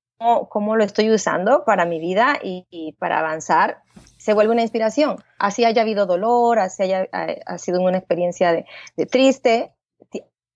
[0.49, 3.79] cómo lo estoy usando para mi vida y, y para avanzar
[4.25, 5.17] se vuelve una inspiración.
[5.37, 8.65] Así haya habido dolor, así haya ha, sido una experiencia de,
[8.97, 9.71] de triste,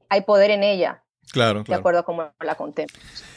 [0.09, 2.87] hay poder en ella, Claro, de acuerdo a cómo la conté.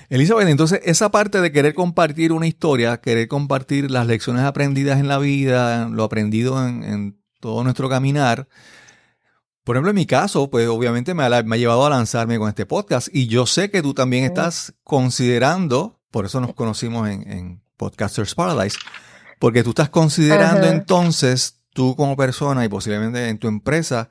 [0.08, 5.08] Elizabeth, entonces esa parte de querer compartir una historia, querer compartir las lecciones aprendidas en
[5.08, 8.48] la vida, lo aprendido en, en todo nuestro caminar,
[9.64, 12.48] por ejemplo, en mi caso, pues obviamente me ha, me ha llevado a lanzarme con
[12.48, 17.30] este podcast y yo sé que tú también estás considerando, por eso nos conocimos en,
[17.30, 18.78] en Podcasters Paradise,
[19.42, 20.76] porque tú estás considerando Ajá.
[20.76, 24.09] entonces tú como persona y posiblemente en tu empresa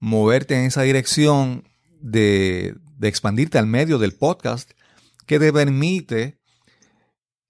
[0.00, 1.68] moverte en esa dirección
[2.00, 4.72] de, de expandirte al medio del podcast
[5.24, 6.40] que te permite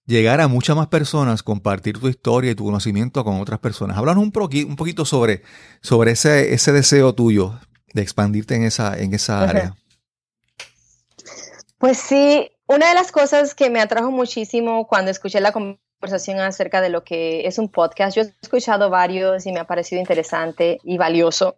[0.04, 3.96] llegar a muchas más personas, compartir tu historia y tu conocimiento con otras personas.
[3.96, 4.32] Háblanos un,
[4.68, 5.42] un poquito sobre,
[5.80, 7.58] sobre ese, ese deseo tuyo
[7.94, 9.50] de expandirte en esa, en esa Ajá.
[9.50, 9.76] área.
[11.78, 16.80] Pues sí, una de las cosas que me atrajo muchísimo cuando escuché la conversación acerca
[16.80, 20.78] de lo que es un podcast, yo he escuchado varios y me ha parecido interesante
[20.82, 21.56] y valioso.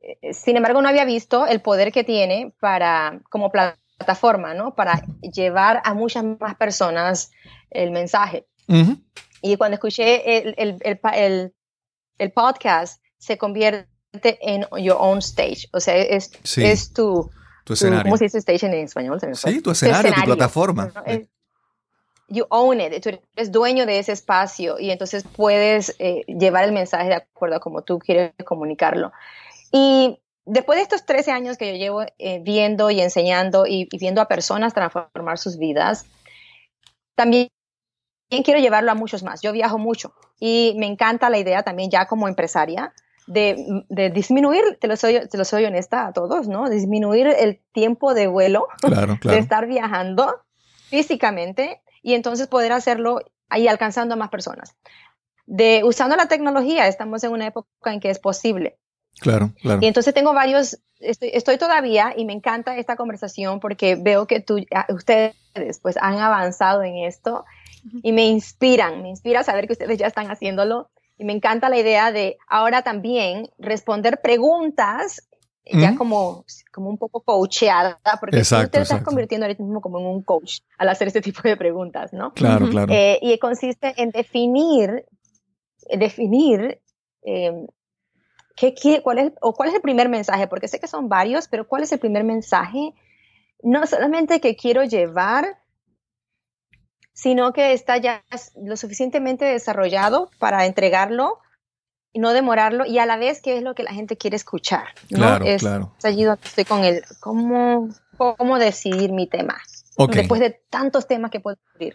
[0.00, 4.74] Eh, Sin embargo, no había visto el poder que tiene para, como plataforma, ¿no?
[4.74, 7.30] Para llevar a muchas más personas
[7.70, 8.46] el mensaje.
[8.68, 8.96] Ujú.
[9.42, 11.52] Y cuando escuché el, el, el,
[12.18, 13.86] el- podcast, se convierte
[14.40, 15.68] en your own stage.
[15.72, 16.64] O sea, es, Sí.
[16.64, 17.30] es tu,
[17.64, 18.04] Tu tu- escenario.
[18.04, 19.18] ¿cómo se dice stage en español?
[19.20, 19.52] Se me fue.
[19.52, 20.92] Sí, tu escenario, tu plataforma.
[20.94, 21.02] ¿no?
[21.06, 21.28] Es-
[22.30, 26.72] You own it, tú eres dueño de ese espacio y entonces puedes eh, llevar el
[26.72, 29.12] mensaje de acuerdo a como tú quieres comunicarlo.
[29.72, 33.98] Y después de estos 13 años que yo llevo eh, viendo y enseñando y, y
[33.98, 36.06] viendo a personas transformar sus vidas,
[37.16, 37.48] también
[38.44, 39.42] quiero llevarlo a muchos más.
[39.42, 42.92] Yo viajo mucho y me encanta la idea también ya como empresaria
[43.26, 46.68] de, de disminuir, te lo, soy, te lo soy honesta a todos, ¿no?
[46.68, 49.38] Disminuir el tiempo de vuelo Claro, de claro.
[49.38, 50.40] estar viajando
[50.88, 54.76] físicamente y entonces poder hacerlo ahí alcanzando a más personas.
[55.46, 58.78] De usando la tecnología, estamos en una época en que es posible.
[59.20, 59.80] Claro, claro.
[59.82, 64.40] Y entonces tengo varios, estoy, estoy todavía y me encanta esta conversación porque veo que
[64.40, 65.34] tú, ah, ustedes
[65.82, 67.44] pues han avanzado en esto
[68.02, 71.78] y me inspiran, me inspira saber que ustedes ya están haciéndolo y me encanta la
[71.78, 75.28] idea de ahora también responder preguntas
[75.72, 75.98] ya Ujú.
[75.98, 79.04] como, como un poco coacheada, porque tú Exacto, te estás exacto.
[79.06, 82.32] convirtiendo ahorita mismo como en un coach al hacer este tipo de preguntas, ¿no?
[82.34, 82.72] Claro, Ujú.
[82.72, 82.92] claro.
[82.92, 85.06] Eh, y consiste en definir,
[85.96, 86.80] definir
[87.22, 87.66] eh,
[88.56, 91.48] qué, qué- cuál, es, o cuál es el primer mensaje, porque sé que son varios,
[91.48, 92.92] pero cuál es el primer mensaje,
[93.62, 95.58] no solamente que quiero llevar,
[97.12, 98.24] sino que está ya
[98.62, 101.38] lo suficientemente desarrollado para entregarlo
[102.14, 104.88] no demorarlo, y a la vez qué es lo que la gente quiere escuchar.
[105.10, 105.18] ¿no?
[105.18, 105.92] Claro, es, claro.
[105.98, 109.60] es allí donde estoy con el cómo, cómo decidir mi tema,
[109.96, 110.14] Ok.
[110.14, 111.94] después de tantos temas que puedo cubrir.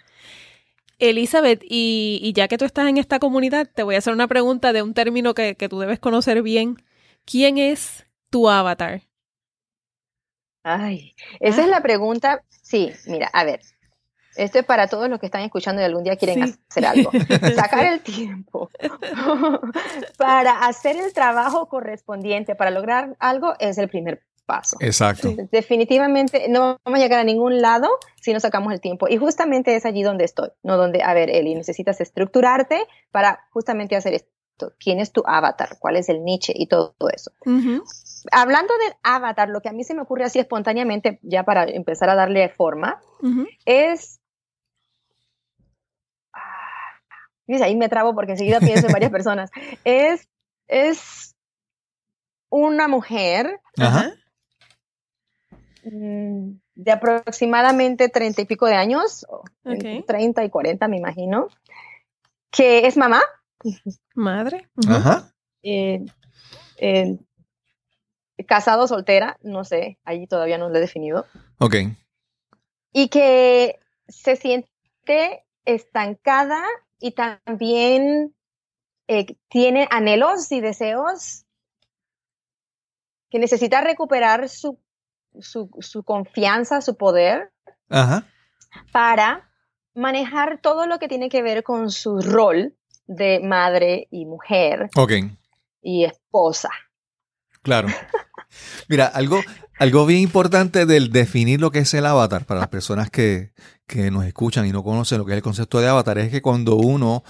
[0.99, 4.27] Elizabeth, y, y ya que tú estás en esta comunidad, te voy a hacer una
[4.29, 6.77] pregunta de un término que, que tú debes conocer bien.
[7.25, 9.01] ¿Quién es tu avatar?
[10.63, 11.63] Ay, esa Ah.
[11.65, 12.41] es la pregunta.
[12.61, 13.59] Sí, mira, a ver.
[14.35, 16.55] Esto es para todos los que están escuchando y algún día quieren Sí.
[16.69, 17.11] hacer algo.
[17.55, 18.69] Sacar el tiempo
[20.17, 24.77] para hacer el trabajo correspondiente, para lograr algo, es el primer paso.
[24.79, 25.29] Exacto.
[25.51, 27.89] Definitivamente no vamos a llegar a ningún lado
[28.21, 29.07] si no sacamos el tiempo.
[29.09, 33.95] Y justamente es allí donde estoy, no donde, a ver, Eli, necesitas estructurarte para justamente
[33.95, 34.73] hacer esto.
[34.79, 35.77] ¿Quién es tu avatar?
[35.79, 36.53] ¿Cuál es el niche?
[36.55, 37.31] Y todo eso
[38.31, 42.09] hablando del avatar, lo que a mí se me ocurre así espontáneamente, ya para empezar
[42.09, 42.99] a darle forma,
[43.65, 44.19] es
[47.47, 49.51] Dice, ahí me trabo porque enseguida pienso en varias personas.
[49.83, 50.27] Es,
[50.67, 51.35] es
[52.49, 54.13] una mujer Ajá.
[55.83, 60.05] mm, de aproximadamente treinta y pico de años, o entre Ok.
[60.07, 61.47] 30 y 40 me imagino,
[62.51, 63.21] que es mamá,
[64.13, 64.67] Madre.
[64.87, 65.33] Ajá.
[65.63, 66.05] eh,
[66.77, 67.17] eh,
[68.47, 71.25] casado, soltera, no sé, allí todavía no lo he definido,
[71.59, 71.75] Ok.
[72.91, 76.63] y que se siente estancada
[76.99, 78.35] y también
[79.07, 81.45] eh, tiene anhelos y deseos
[83.29, 84.79] que necesita recuperar su,
[85.39, 87.51] su, su confianza, su poder
[87.89, 88.25] Ajá.
[88.91, 89.49] para
[89.93, 92.75] manejar todo lo que tiene que ver con su rol
[93.07, 95.11] de madre y mujer Ok.
[95.81, 96.69] y esposa.
[97.61, 97.87] Claro.
[98.89, 99.41] Mira, algo,
[99.77, 103.51] algo bien importante del definir lo que es el avatar para las personas que,
[103.87, 106.41] que nos escuchan y no conocen lo que es el concepto de avatar es que
[106.41, 107.23] cuando uno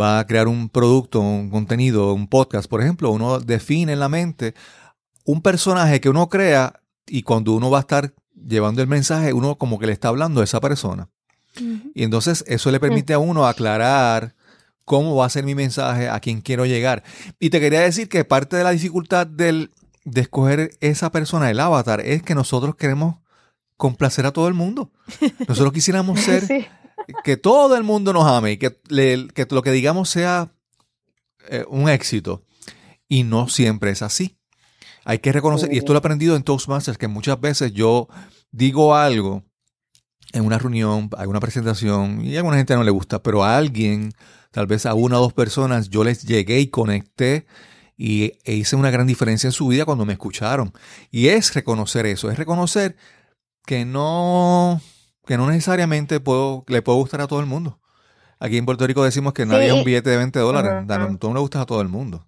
[0.00, 4.08] va a crear un producto, un contenido, un podcast, por ejemplo, uno define en la
[4.08, 4.54] mente
[5.24, 9.56] un personaje que uno crea y cuando uno va a estar llevando el mensaje, uno
[9.56, 11.08] como que le está hablando a esa persona.
[11.94, 14.34] Y entonces eso le permite a uno aclarar
[14.84, 17.02] cómo va a ser mi mensaje, a quién quiero llegar.
[17.38, 19.70] Y te quería decir que parte de la dificultad del,
[20.04, 23.16] de escoger esa persona, el avatar, es que nosotros queremos
[23.76, 24.90] complacer a todo el mundo.
[25.48, 26.66] Nosotros quisiéramos ser Sí.
[27.24, 30.52] que todo el mundo nos ame y que, le- que lo que digamos sea
[31.48, 32.44] eh, un éxito.
[33.08, 34.36] Y no siempre es así.
[35.04, 38.08] Hay que reconocer, y esto lo he aprendido en Toastmasters, que muchas veces yo
[38.52, 39.42] digo algo
[40.32, 44.12] en una reunión, alguna presentación, y a alguna gente no le gusta, pero a alguien,
[44.52, 47.46] tal vez a una o dos personas, yo les llegué y conecté
[48.04, 50.72] y e hice una gran diferencia en su vida cuando me escucharon.
[51.12, 52.96] Y es reconocer eso, es reconocer
[53.64, 54.80] que no,
[55.24, 57.78] que no necesariamente puedo, le puedo gustar a todo el mundo.
[58.40, 60.84] Aquí en Puerto Rico decimos que nadie es un billete de 20 dólares.
[61.20, 62.26] Tú no le gustas a todo el mundo.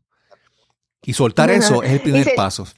[1.02, 2.68] Y soltar eso es el primer se- paso.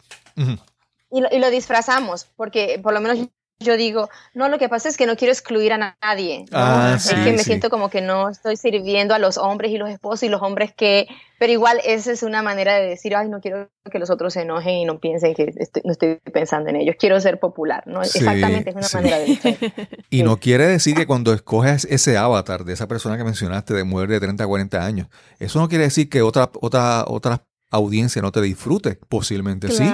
[1.10, 3.28] Y lo, y lo disfrazamos, porque por lo menos
[3.58, 6.44] yo digo, no, lo que pasa es que no quiero excluir a nadie.
[6.50, 6.58] ¿no?
[6.58, 7.44] Ah, es que me sí.
[7.44, 10.74] siento como que no estoy sirviendo a los hombres y los esposos y los hombres
[10.76, 11.06] que,
[11.38, 14.42] pero igual esa es una manera de decir, ay, no quiero que los otros se
[14.42, 18.04] enojen y no piensen que estoy- no estoy pensando en ellos, quiero ser popular, ¿no?
[18.04, 18.96] Sí, Exactamente, es una sí.
[18.96, 19.58] manera de decir.
[20.10, 20.22] Y Sí.
[20.22, 24.08] no quiere decir que cuando escoges ese avatar de esa persona que mencionaste de mujer
[24.08, 25.08] de 30 a 40 años,
[25.40, 28.98] eso no quiere decir que otra, otra, otra audiencia no te disfrute.
[29.08, 29.84] Posiblemente sí.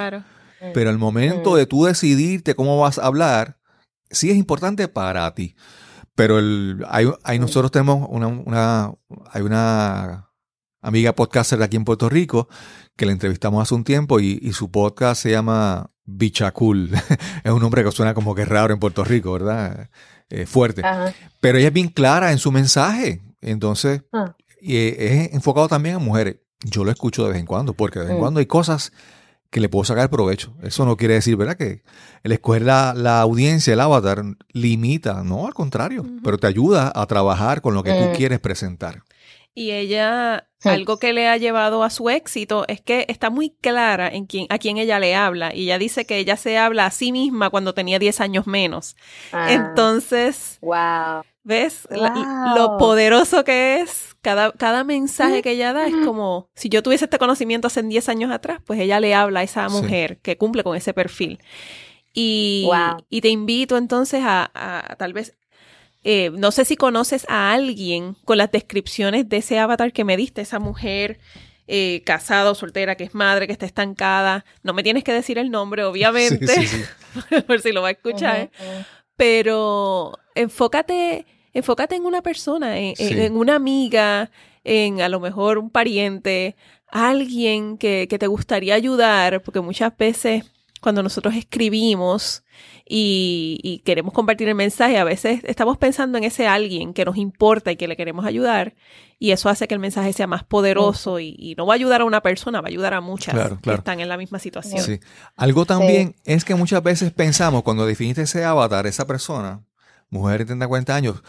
[0.62, 0.72] Claro.
[0.74, 1.56] Pero el momento Mm.
[1.56, 3.58] de tú decidirte cómo vas a hablar,
[4.10, 5.56] sí es importante para ti.
[6.14, 8.92] Pero el, hay, hay- nosotros tenemos una, una-
[9.32, 10.28] hay una
[10.80, 12.48] amiga podcaster de aquí en Puerto Rico
[12.96, 16.90] que la entrevistamos hace un tiempo y, y su podcast se llama Bichacul.
[17.44, 19.90] es un nombre que suena como que raro en Puerto Rico, ¿verdad?
[20.28, 20.82] Eh, fuerte.
[20.84, 21.12] Ajá.
[21.40, 23.20] Pero ella es bien clara en su mensaje.
[23.40, 24.36] Entonces, Ah.
[24.60, 26.36] y es enfocado también a mujeres.
[26.64, 28.20] Yo lo escucho de vez en cuando, porque de vez en Mm.
[28.20, 28.92] cuando hay cosas
[29.52, 30.54] que le puedo sacar provecho.
[30.62, 31.56] Eso no quiere decir, ¿verdad?
[31.56, 31.82] Que
[32.24, 35.22] el escoger la, la audiencia, el avatar, limita.
[35.22, 36.04] No, al contrario.
[36.24, 38.12] Pero te ayuda a trabajar con lo que tú Mm.
[38.16, 39.02] quieres presentar.
[39.54, 40.70] Y ella, Sí.
[40.70, 44.46] algo que le ha llevado a su éxito es que está muy clara en quién,
[44.48, 45.54] a quién ella le habla.
[45.54, 48.96] Y ella dice que ella se habla a sí misma cuando tenía 10 años menos.
[49.32, 51.22] Ah, Entonces, wow.
[51.44, 51.86] ¿Ves?
[51.90, 52.54] La-.
[52.56, 54.08] Lo poderoso que es.
[54.22, 58.08] Cada, cada mensaje que ella da es como, si yo tuviese este conocimiento hace 10
[58.08, 59.74] años atrás, pues ella le habla a esa Sí.
[59.74, 61.40] mujer que cumple con ese perfil.
[62.14, 63.04] Y, Wow.
[63.10, 65.34] y te invito entonces a, a- tal vez,
[66.04, 70.16] eh, no sé si conoces a alguien con las descripciones de ese avatar que me
[70.16, 71.18] diste, esa mujer
[71.68, 74.44] eh, casada o soltera, que es madre, que está estancada.
[74.62, 76.84] No me tienes que decir el nombre, obviamente, Sí, sí,
[77.46, 78.84] por si lo va a escuchar ujú.
[79.22, 83.20] Pero enfócate, enfócate en una persona, en, en- Sí.
[83.20, 84.32] en una amiga,
[84.64, 86.56] en a lo mejor un pariente,
[86.88, 90.50] alguien que, que te gustaría ayudar, porque muchas veces
[90.82, 92.42] cuando nosotros escribimos
[92.84, 97.16] y, y queremos compartir el mensaje, a veces estamos pensando en ese alguien que nos
[97.16, 98.74] importa y que le queremos ayudar,
[99.18, 102.00] y eso hace que el mensaje sea más poderoso y, y no va a ayudar
[102.00, 104.82] a una persona, va a ayudar a muchas Claro, que están en la misma situación.
[104.82, 104.98] Sí.
[105.36, 109.62] Algo también es que muchas veces pensamos, cuando definiste ese avatar, esa persona,
[110.10, 111.22] mujer de 30 40 años,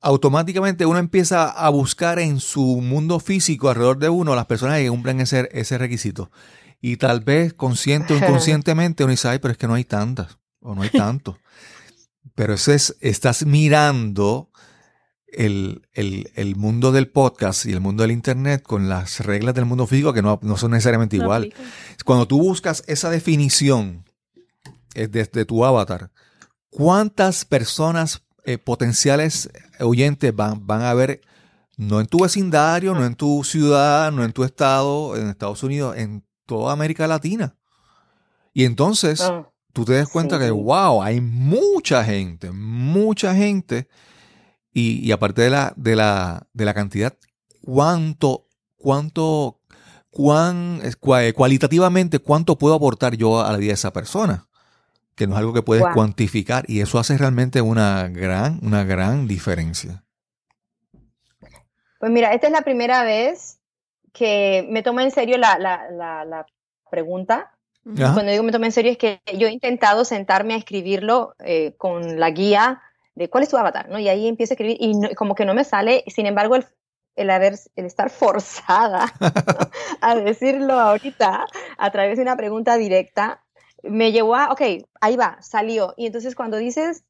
[0.00, 4.88] automáticamente uno empieza a buscar en su mundo físico alrededor de uno las personas que
[4.88, 6.32] cumplen ese, ese requisito.
[6.88, 10.38] Y tal vez consciente o inconscientemente uno dice, ay, pero es que no hay tantas,
[10.60, 11.38] o no hay tanto.
[12.34, 14.50] pero eso es, estás mirando
[15.26, 19.64] el, el- el mundo del podcast y el mundo del internet con las reglas del
[19.64, 21.54] mundo físico que no, no son necesariamente No igual.
[22.04, 24.04] Cuando tú buscas esa definición
[24.94, 26.10] eh, de, de tu avatar,
[26.70, 31.20] ¿cuántas personas eh, potenciales oyentes van, van a ver
[31.76, 35.96] no en tu vecindario, no en tu ciudad, no en tu estado, en Estados Unidos,
[35.96, 37.56] en toda América Latina.
[38.54, 43.88] Y entonces Ah, tú te das cuenta que, wow, hay mucha gente, mucha gente.
[44.72, 47.14] Y, y aparte de la, de la, de la cantidad,
[47.62, 49.60] cuánto, cuánto,
[50.10, 54.46] cuán, cua- cualitativamente, cuánto puedo aportar yo a la vida de esa persona.
[55.14, 55.94] Que no es algo que puedes Wow.
[55.94, 56.64] cuantificar.
[56.68, 60.04] Y eso hace realmente una gran, una gran diferencia.
[61.98, 63.58] Pues mira, esta es la primera vez
[64.16, 66.46] que me tomo en serio la, la, la, la
[66.90, 67.52] pregunta.
[67.98, 68.14] Ajá.
[68.14, 71.74] Cuando digo me tomo en serio es que yo he intentado sentarme a escribirlo eh,
[71.76, 72.80] con la guía
[73.14, 73.98] de cuál es tu avatar, ¿no?
[73.98, 76.66] Y ahí empiezo a escribir y no- como que no me sale, sin embargo, el,
[77.14, 79.06] el haber, el estar forzada
[80.00, 81.46] a decirlo ahorita
[81.78, 83.42] a través de una pregunta directa,
[83.82, 84.62] me llevó a, ok,
[85.00, 85.94] ahí va, salió.
[85.96, 87.04] Y entonces cuando dices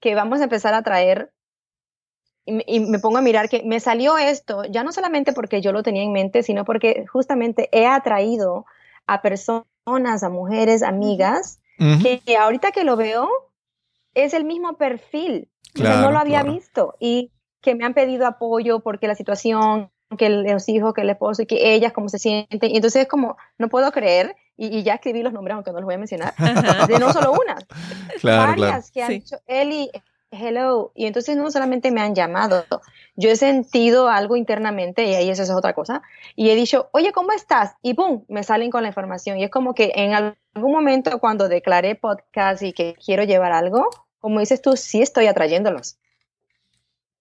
[0.00, 1.32] que vamos a empezar a traer
[2.44, 5.60] y me, y me pongo a mirar que me salió esto, ya no solamente porque
[5.60, 8.66] yo lo tenía en mente, sino porque justamente he atraído
[9.06, 12.02] a personas, a mujeres, amigas, Ujú.
[12.02, 13.28] que, que ahorita que lo veo
[14.14, 15.48] es el mismo perfil.
[15.74, 16.52] Claro, no lo había claro.
[16.54, 17.30] visto y
[17.62, 21.42] que me han pedido apoyo porque la situación, que el- los hijos, que el esposo
[21.42, 22.70] y que ellas cómo se sienten.
[22.70, 25.78] Y entonces es como, no puedo creer, y, y ya escribí los nombres, aunque no
[25.78, 26.86] los voy a mencionar, Ajá.
[26.86, 27.54] de no solo una,
[28.20, 28.60] Claro, claro.
[28.72, 29.14] varias que han Sí.
[29.20, 29.90] dicho Eli,
[30.32, 30.90] hello.
[30.96, 32.64] Y entonces no solamente me han llamado,
[33.14, 36.02] yo he sentido algo internamente, y ahí eso es otra cosa,
[36.34, 37.74] y he dicho, oye, ¿cómo estás?
[37.82, 39.38] Y pum, me salen con la información.
[39.38, 43.88] Y es como que en algún momento cuando declaré podcast y que quiero llevar algo,
[44.18, 45.98] como dices tú, sí estoy atrayéndolos.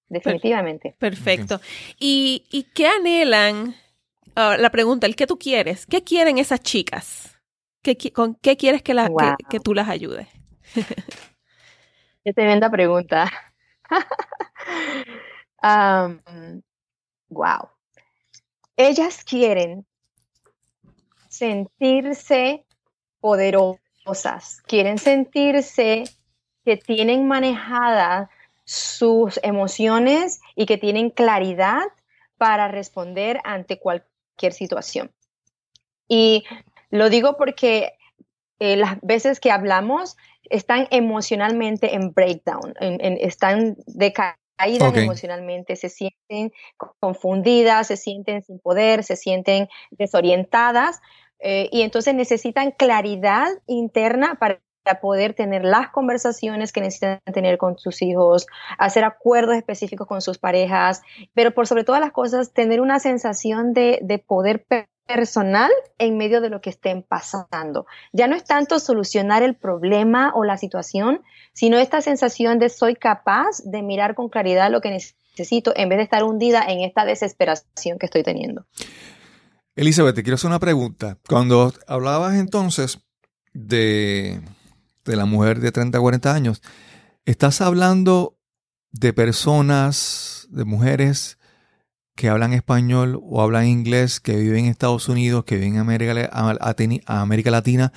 [0.09, 0.95] Definitivamente.
[0.99, 1.61] Perfecto.
[1.99, 3.75] ¿Y, y qué anhelan?
[4.35, 5.85] Ah, la pregunta, el qué tú quieres.
[5.85, 7.37] ¿Qué quieren esas chicas?
[7.81, 9.35] ¿Qué, ¿Con qué quieres que, la, que- Wow.
[9.49, 10.27] que tú las ayudes?
[12.23, 13.31] Qué tremenda pregunta.
[17.29, 17.69] Wow.
[18.75, 19.85] Ellas quieren
[21.29, 22.65] sentirse
[23.19, 26.03] poderosas, quieren sentirse
[26.65, 28.29] que tienen manejadas
[28.65, 31.83] sus emociones y que tienen claridad
[32.37, 35.11] para responder ante cualquier situación.
[36.07, 36.43] Y
[36.89, 37.93] lo digo porque
[38.59, 40.17] eh, las veces que hablamos
[40.49, 44.37] están emocionalmente en breakdown, en- en- están decaídas
[45.03, 46.51] emocionalmente, se sienten
[46.99, 51.01] confundidas, se sienten sin poder, se sienten desorientadas
[51.39, 54.61] eh, y entonces necesitan claridad interna para
[55.01, 60.37] poder tener las conversaciones que necesitan tener con sus hijos, hacer acuerdos específicos con sus
[60.39, 61.01] parejas,
[61.33, 64.65] pero por sobre todas las cosas, tener una sensación de, de poder
[65.05, 67.85] personal en medio de lo que estén pasando.
[68.13, 71.21] Ya no es tanto solucionar el problema o la situación,
[71.53, 75.97] sino esta sensación de soy capaz de mirar con claridad lo que necesito en vez
[75.97, 78.65] de estar hundida en esta desesperación que estoy teniendo.
[79.75, 81.17] Elizabeth, te quiero hacer una pregunta.
[81.27, 82.99] Cuando hablabas entonces
[83.53, 84.41] de,
[85.05, 86.61] de la mujer de 30, 40 años,
[87.25, 88.37] ¿estás hablando
[88.91, 91.37] de personas, de mujeres
[92.15, 96.29] que hablan español o hablan inglés, que viven en Estados Unidos, que viven en América,
[96.31, 97.91] a- América Latina,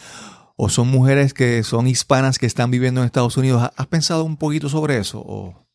[0.56, 3.62] o son mujeres que son hispanas que están viviendo en Estados Unidos?
[3.62, 5.66] ¿Has- ¿Has pensado un poquito sobre eso?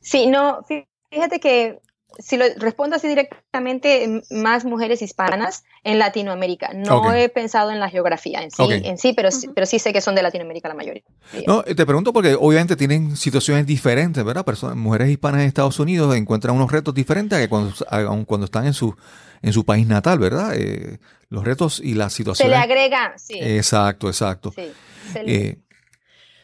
[0.00, 1.80] Sí, no, fí- fíjate que
[2.18, 6.70] si lo respondo así directamente, más mujeres hispanas en Latinoamérica.
[6.74, 9.54] No he pensado en la geografía en sí, en sí, pero, sí- Ujú.
[9.54, 11.02] pero sí sé que son de Latinoamérica la mayoría.
[11.46, 14.44] No, te pregunto porque obviamente tienen situaciones diferentes, ¿verdad?
[14.44, 18.24] Personas, mujeres hispanas en Estados Unidos encuentran unos retos diferentes a que cuando, a- aun
[18.24, 18.94] cuando están en su,
[19.42, 20.52] en su país natal, ¿verdad?
[20.56, 20.98] Eh,
[21.28, 22.58] los retos y las Se le situaciones.
[22.60, 24.52] agrega, sí, Exacto, exacto.
[24.52, 24.72] sí,
[25.12, 25.58] se le, Eh,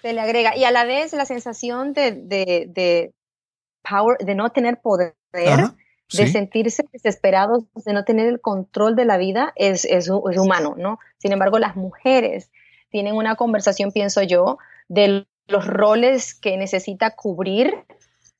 [0.02, 0.56] se le agrega.
[0.56, 3.12] Y a la vez la sensación de, de, de
[3.88, 5.76] power, de no tener poder, ajá,
[6.12, 10.38] de sí, sentirse desesperados, de no tener el control de la vida, es, es, es
[10.38, 10.98] humano, ¿no?
[11.18, 12.50] Sin embargo, las mujeres
[12.90, 14.58] tienen una conversación, pienso yo,
[14.88, 17.72] de los roles que necesita cubrir,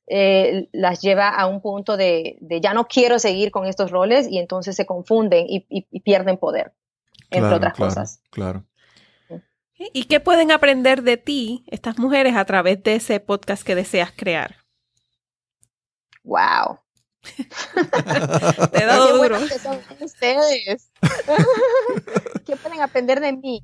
[0.07, 4.27] eh, las lleva a un punto de, de ya no quiero seguir con estos roles
[4.29, 6.73] y entonces se confunden y, y- y pierden poder,
[7.29, 8.21] entre claro, otras claro, cosas.
[8.31, 8.65] Claro.
[9.93, 14.11] ¿Y qué pueden aprender de ti estas mujeres a través de ese podcast que deseas
[14.11, 14.57] crear?
[16.23, 16.79] ¡Wow!
[18.71, 19.17] Te Qué duro.
[19.17, 20.89] buenos que son ustedes.
[22.45, 23.63] ¿Qué pueden aprender de mí?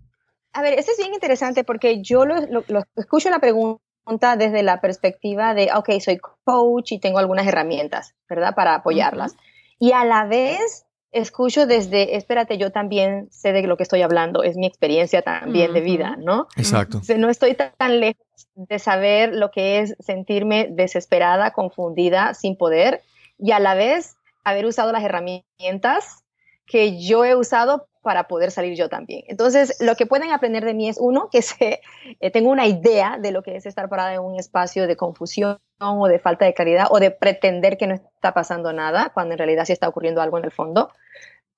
[0.53, 4.63] A ver, esto es bien interesante porque yo lo, lo- lo- escucho la pregunta desde
[4.63, 8.55] la perspectiva de, ok, soy coach y tengo algunas herramientas, ¿verdad?
[8.55, 9.35] Para apoyarlas.
[9.79, 14.43] Y a la vez escucho desde, espérate, yo también sé de lo que estoy hablando,
[14.43, 16.47] es mi experiencia también de vida, ¿no?
[16.55, 17.01] Exacto.
[17.17, 23.01] No estoy tan lejos de saber lo que es sentirme desesperada, confundida, sin poder.
[23.39, 26.23] y a la vez haber usado las herramientas
[26.65, 29.25] que yo he usado para poder salir yo también.
[29.27, 31.81] Entonces, lo que pueden aprender de mí es, uno, que sé,
[32.21, 35.57] eh, tengo una idea de lo que es estar parada en un espacio de confusión
[35.81, 39.39] o de falta de claridad o de pretender que no está pasando nada cuando en
[39.39, 40.89] realidad sí está ocurriendo algo en el fondo.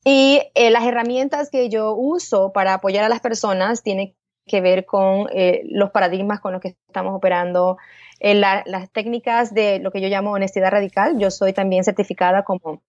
[0.04, 4.16] Y eh, las herramientas que yo uso para apoyar a las personas tienen
[4.48, 7.78] que ver con eh, los paradigmas con los que estamos operando,
[8.20, 11.20] eh, las técnicas de lo que yo llamo honestidad radical.
[11.20, 12.82] Yo soy también certificada como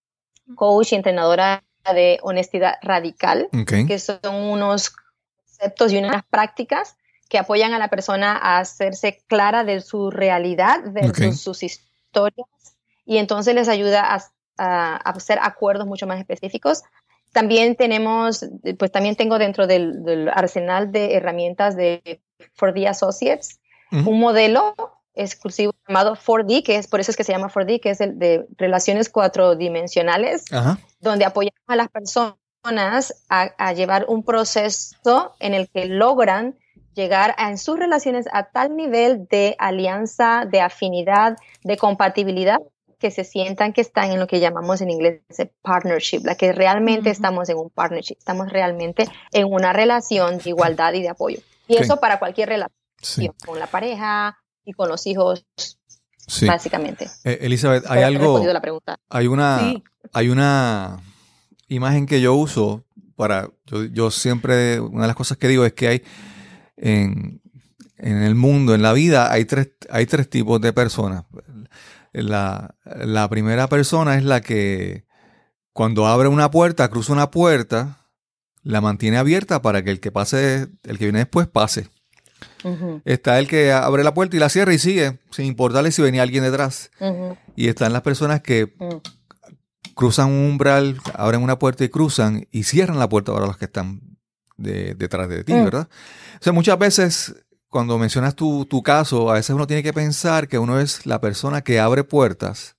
[0.55, 3.49] coach y entrenadora de honestidad radical,
[3.87, 6.97] que son unos conceptos y unas prácticas
[7.29, 12.49] que apoyan a la persona a hacerse clara de su realidad versus sus historias
[13.07, 14.23] y entonces les ayuda a,
[14.59, 16.83] a, hacer acuerdos mucho más específicos.
[17.33, 18.45] También tenemos,
[18.79, 22.21] pues también tengo dentro del, arsenal de herramientas de
[22.59, 23.61] 4D Associates
[23.93, 24.75] un modelo
[25.15, 28.19] exclusivo llamado 4D, que es por eso es que se llama 4D, que es el
[28.19, 30.45] de relaciones cuatrodimensionales,
[31.01, 36.59] donde apoyamos a las personas a, a, llevar un proceso en el que logran
[36.95, 42.61] llegar a, en sus relaciones a tal nivel de alianza, de afinidad, de compatibilidad,
[42.99, 45.23] que se sientan que están en lo que llamamos en inglés
[45.63, 50.93] partnership, la que realmente estamos en un partnership, estamos realmente en una relación de igualdad
[50.93, 51.41] y de apoyo.
[51.67, 55.45] Y eso para cualquier relación, con la pareja y con los hijos,
[56.47, 57.09] básicamente.
[57.25, 58.41] Eh, Elizabeth, hay algo,
[59.09, 59.75] hay una,
[60.13, 61.01] hay una
[61.69, 62.85] imagen que yo uso
[63.17, 66.03] para, yo, yo siempre, una de las cosas que digo es que hay
[66.81, 67.41] en,
[67.99, 71.25] el mundo, en la vida, hay tres, hay tres tipos de personas.
[72.13, 72.75] La,
[73.29, 75.05] primera persona es la que
[75.73, 78.09] cuando abre una puerta, cruza una puerta,
[78.63, 81.89] la mantiene abierta para que el que pase, el que viene después pase.
[83.05, 86.23] Está el que abre la puerta y la cierra y sigue, sin importarle si venía
[86.23, 86.91] alguien detrás.
[87.57, 88.75] Y están las personas que
[89.95, 93.67] cruzan un umbral, abren una puerta y cruzan y cierran la puerta para los que
[93.67, 94.01] están
[94.57, 95.65] detrás de ti, mm.
[95.65, 95.89] ¿verdad?
[96.41, 97.35] O sea, muchas veces
[97.69, 101.63] cuando mencionas tu, caso, a veces uno tiene que pensar que uno es la persona
[101.63, 102.77] que abre puertas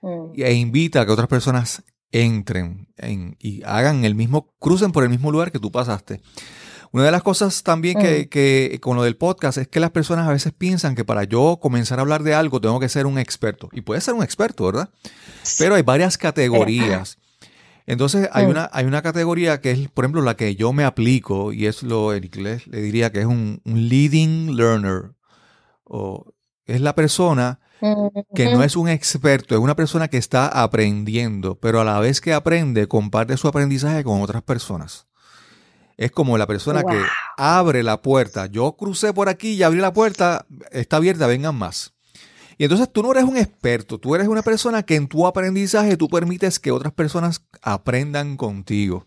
[0.00, 0.32] mm.
[0.36, 2.88] e invita a que otras personas entren
[3.38, 6.22] y hagan el mismo, crucen por el mismo lugar que tú pasaste.
[6.92, 8.28] Una de las cosas también que, mm.
[8.28, 11.58] que, con lo del podcast es que las personas a veces piensan que para yo
[11.60, 13.68] comenzar a hablar de algo tengo que ser un experto.
[13.72, 14.90] Y puede ser un experto, ¿verdad?
[15.58, 17.18] Pero hay varias categorías.
[17.88, 18.50] Entonces hay, mm.
[18.50, 21.82] una, hay una categoría que es, por ejemplo, la que yo me aplico, y es
[21.82, 25.12] lo en inglés le diría que es un, leading learner.
[25.84, 26.34] O
[26.66, 27.60] es la persona
[28.34, 32.20] que no es un experto, es una persona que está aprendiendo, pero a la vez
[32.20, 35.07] que aprende, comparte su aprendizaje con otras personas.
[35.98, 37.02] Es como la persona que
[37.36, 38.46] abre la puerta.
[38.46, 41.92] Yo crucé por aquí y abrí la puerta, está abierta, vengan más.
[42.56, 45.96] Y entonces tú no eres un experto, tú eres una persona que en tu aprendizaje
[45.96, 49.06] tú permites que otras personas aprendan contigo.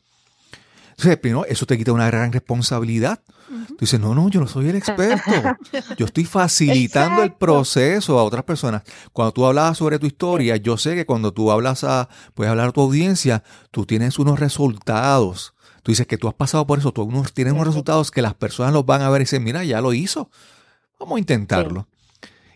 [0.91, 3.23] Entonces, primero, eso te quita una gran responsabilidad.
[3.67, 5.31] Tú dices, no, no, yo no soy el experto.
[5.97, 8.83] Yo estoy facilitando el proceso a otras personas.
[9.11, 12.69] Cuando tú hablabas sobre tu historia, yo sé que cuando tú hablas a, puedes hablar
[12.69, 15.53] a tu audiencia, tú tienes unos resultados.
[15.83, 18.73] Tú dices que tú has pasado por eso, tú tienes unos resultados que las personas
[18.73, 20.29] los van a ver y dicen, mira, ya lo hizo.
[20.99, 21.87] Vamos a intentarlo.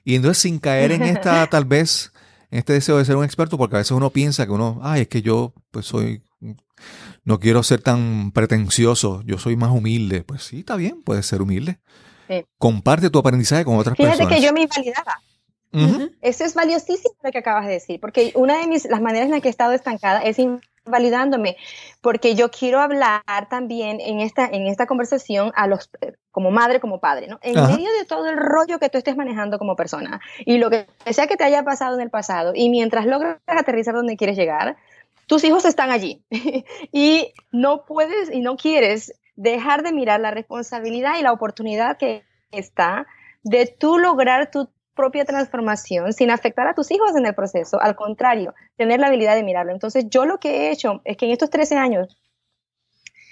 [0.03, 2.11] Y entonces sin caer en esta, tal vez,
[2.51, 5.01] en este deseo de ser un experto, porque a veces uno piensa que uno, ay,
[5.01, 6.21] es que yo pues soy,
[7.23, 10.23] no quiero ser tan pretencioso, yo soy más humilde.
[10.23, 11.79] Pues sí, está bien, puedes ser humilde.
[12.57, 14.17] Comparte tu aprendizaje con otras personas.
[14.17, 15.21] Fíjate que yo me invalidaba.
[16.21, 19.31] Eso es valiosísimo lo que acabas de decir, porque una de mis, las maneras en
[19.31, 20.37] las que he estado estancada es
[20.85, 21.57] validándome,
[22.01, 25.89] porque yo quiero hablar también en esta, en esta conversación a los,
[26.31, 27.39] como madre, como padre, ¿no?
[27.41, 30.87] En medio de todo el rollo que tú estés manejando como persona y lo que
[31.11, 34.77] sea que te haya pasado en el pasado y mientras logras aterrizar donde quieres llegar,
[35.27, 36.21] tus hijos están allí
[36.91, 42.23] y no puedes y no quieres dejar de mirar la responsabilidad y la oportunidad que
[42.51, 43.05] está
[43.43, 47.79] de tú lograr tu propia transformación sin afectar a tus hijos en el proceso.
[47.81, 49.71] Al contrario, tener la habilidad de mirarlo.
[49.71, 52.17] Entonces, yo lo que he hecho es que en estos 13 años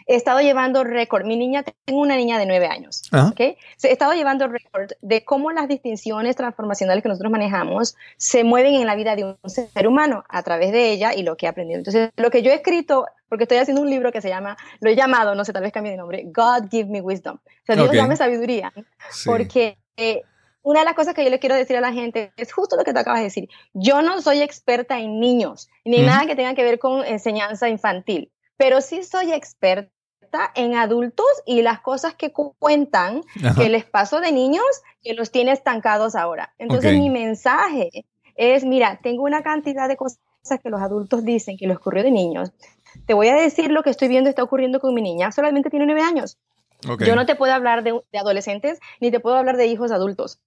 [0.07, 1.25] he estado llevando récord.
[1.25, 3.03] Mi niña, tengo una niña de 9 años.
[3.31, 3.57] ¿okay?
[3.81, 8.87] He estado llevando récord de cómo las distinciones transformacionales que nosotros manejamos se mueven en
[8.87, 11.77] la vida de un ser humano a través de ella y lo que he aprendido.
[11.77, 14.89] Entonces, lo que yo he escrito, porque estoy haciendo un libro que se llama, lo
[14.89, 17.37] he llamado, no sé, tal vez cambie de nombre, God Give Me Wisdom.
[17.37, 18.73] O sea, Dios dame sabiduría.
[19.25, 20.23] Porque eh,
[20.63, 22.83] una de las cosas que yo le quiero decir a la gente es justo lo
[22.83, 23.49] que te acabas de decir.
[23.73, 28.31] Yo no soy experta en niños, ni nada que tenga que ver con enseñanza infantil,
[28.57, 29.91] pero sí soy experta
[30.55, 33.21] en adultos y las cosas que cuentan
[33.57, 34.63] que les pasó de niños
[35.03, 36.53] que los tiene estancados ahora.
[36.57, 37.89] Entonces mi mensaje
[38.35, 40.19] es, mira, tengo una cantidad de cosas
[40.63, 42.51] que los adultos dicen que les ocurrió de niños.
[43.05, 45.31] Te voy a decir lo que estoy viendo está ocurriendo con mi niña.
[45.31, 46.37] Solamente tiene nueve años.
[47.05, 50.41] Yo no te puedo hablar de, de adolescentes ni te puedo hablar de hijos adultos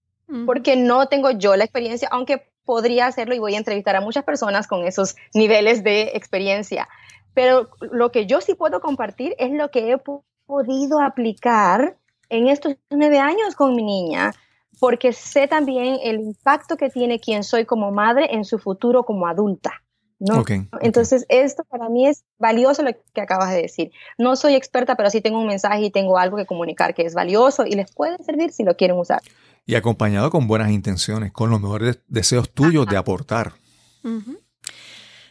[0.44, 4.24] porque no tengo yo la experiencia, aunque podría hacerlo y voy a entrevistar a muchas
[4.24, 6.88] personas con esos niveles de experiencia.
[7.32, 11.96] Pero lo que yo sí puedo compartir es lo que he po- podido aplicar
[12.28, 14.32] en estos nueve años con mi niña,
[14.80, 19.26] porque sé también el impacto que tiene quien soy como madre en su futuro como
[19.26, 19.82] adulta.
[20.18, 20.40] ¿no?
[20.40, 20.78] Ok, ok.
[20.80, 23.92] Entonces, esto para mí es valioso lo que acabas de decir.
[24.16, 27.14] No soy experta, pero sí tengo un mensaje y tengo algo que comunicar que es
[27.14, 29.20] valioso y les puede servir si lo quieren usar.
[29.66, 33.54] Y acompañado con buenas intenciones, con los mejores deseos tuyos de aportar.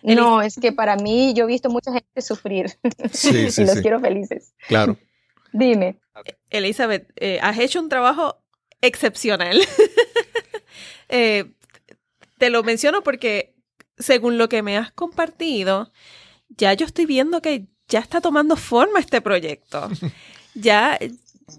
[0.04, 2.78] No, es que para mí yo he visto mucha gente sufrir
[3.12, 3.82] Sí, sí, y los sí.
[3.82, 4.54] quiero felices.
[4.68, 4.98] Claro.
[5.54, 6.00] Dime.
[6.50, 8.38] Elizabeth, eh, has hecho un trabajo
[8.82, 9.60] excepcional.
[11.08, 11.46] Eh,
[12.40, 13.54] te lo menciono porque,
[13.96, 15.92] según lo que me has compartido,
[16.50, 19.88] ya yo estoy viendo que ya está tomando forma este proyecto.
[20.56, 20.98] Ya,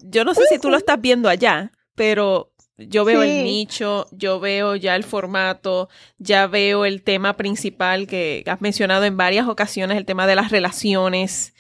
[0.03, 4.39] yo no sé si tú lo estás viendo allá, pero yo veo el nicho, yo
[4.41, 9.97] veo ya el formato, ya veo el tema principal que has mencionado en varias ocasiones,
[9.97, 11.55] el tema de las relaciones.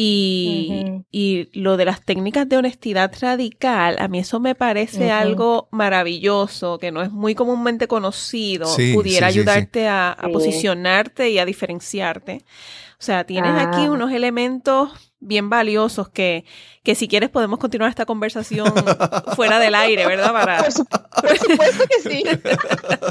[0.00, 5.68] Y, y lo de las técnicas de honestidad radical, a mí eso me parece algo
[5.72, 9.40] maravilloso, que no es muy comúnmente conocido, Sí, pudiera sí, sí, sí.
[9.40, 10.32] ayudarte a, a Sí.
[10.32, 12.44] posicionarte y a diferenciarte.
[12.92, 13.90] O sea, tienes aquí Ah.
[13.90, 16.44] unos elementos bien valiosos que,
[16.82, 18.72] que si quieres podemos continuar esta conversación
[19.36, 20.32] fuera del aire, ¿verdad?
[20.32, 22.24] Para, Por, sup- por supuesto que sí.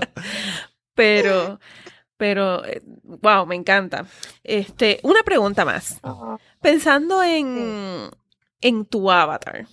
[0.94, 1.60] pero,
[2.18, 4.06] pero, eh, wow, me encanta.
[4.44, 6.00] Este, una pregunta más.
[6.04, 8.10] Ah, Pensando en,
[8.62, 9.68] en tu avatar,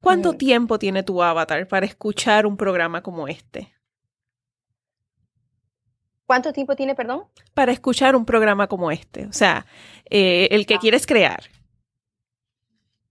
[0.00, 3.74] ¿cuánto tiempo tiene tu avatar para escuchar un programa como este?
[6.28, 7.24] ¿Cuánto tiempo tiene, perdón?
[7.54, 9.24] Para escuchar un programa como este.
[9.24, 9.64] O sea,
[10.10, 10.78] eh, el que Ah.
[10.78, 11.40] quieres crear.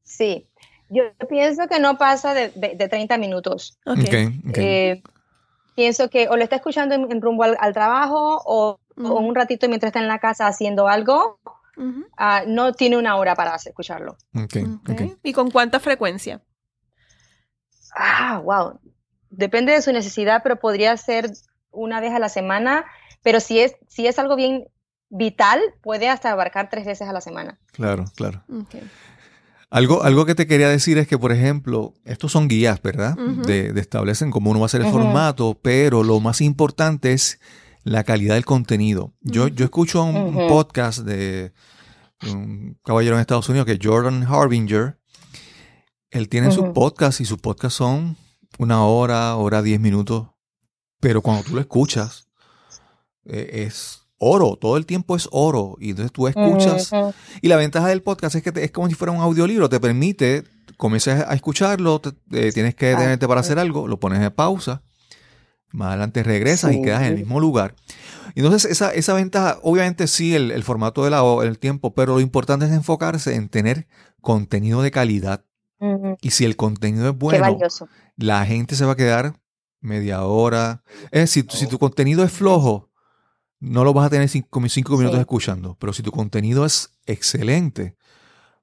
[0.04, 0.48] Sí.
[0.90, 3.80] Yo pienso que no pasa de, de- de 30 minutos.
[3.88, 3.98] Ok.
[3.98, 4.14] Ok,
[4.50, 4.58] ok.
[4.60, 5.02] Eh,
[5.76, 9.68] pienso que o lo está escuchando en, en rumbo al, al trabajo o, un ratito
[9.68, 11.40] mientras está en la casa haciendo algo.
[12.18, 14.12] Ah, no tiene una hora para escucharlo.
[14.36, 14.90] Ok, Ok.
[14.92, 15.02] ok.
[15.24, 16.40] ¿Y con cuánta frecuencia?
[17.96, 18.80] Ah, wow.
[19.32, 21.32] Depende de su necesidad, pero podría ser
[21.72, 22.86] una vez a la semana.
[23.24, 24.68] Pero si es, si es algo bien
[25.10, 27.60] vital, puede hasta abarcar tres veces a la semana.
[27.72, 28.44] Claro, claro.
[29.70, 33.16] Algo, algo que te quería decir es que, por ejemplo, estos son guías, ¿verdad?
[33.18, 37.40] De, de establecen cómo uno va a hacer el formato, pero lo más importante es
[37.88, 39.14] la calidad del contenido.
[39.22, 41.54] Yo, yo escucho un, podcast de
[42.24, 45.00] un caballero en Estados Unidos que es Jordan Harbinger.
[46.12, 48.18] Él tiene sus podcasts y sus podcasts son
[48.58, 50.28] una hora, hora, diez minutos.
[51.00, 52.27] Pero cuando tú lo escuchas,
[53.28, 54.58] eh, es oro.
[54.60, 55.76] Todo el tiempo es oro.
[55.80, 56.92] Y entonces tú escuchas
[57.42, 59.80] y la ventaja del podcast es que te- es como si fuera un audiolibro, te
[59.80, 60.44] permite,
[60.78, 64.82] comienzas a escucharlo, te- eh, tienes que detenerte para hacer algo, lo pones en pausa,
[65.72, 67.76] más adelante regresas y quedas en el mismo lugar.
[68.36, 72.14] Entonces, esa, esa ventaja, obviamente sí, el, el formato de la ho- el tiempo, pero
[72.16, 73.88] lo importante es enfocarse en tener
[74.22, 75.44] contenido de calidad.
[76.22, 77.46] Y si el contenido es bueno,
[78.16, 79.40] la gente se va a quedar
[79.80, 80.82] media hora.
[81.12, 82.87] Es decir, si tu contenido es flojo,
[83.60, 85.22] no lo vas a tener cinco, cinco minutos Sí.
[85.22, 85.76] escuchando.
[85.80, 87.96] Pero si tu contenido es excelente,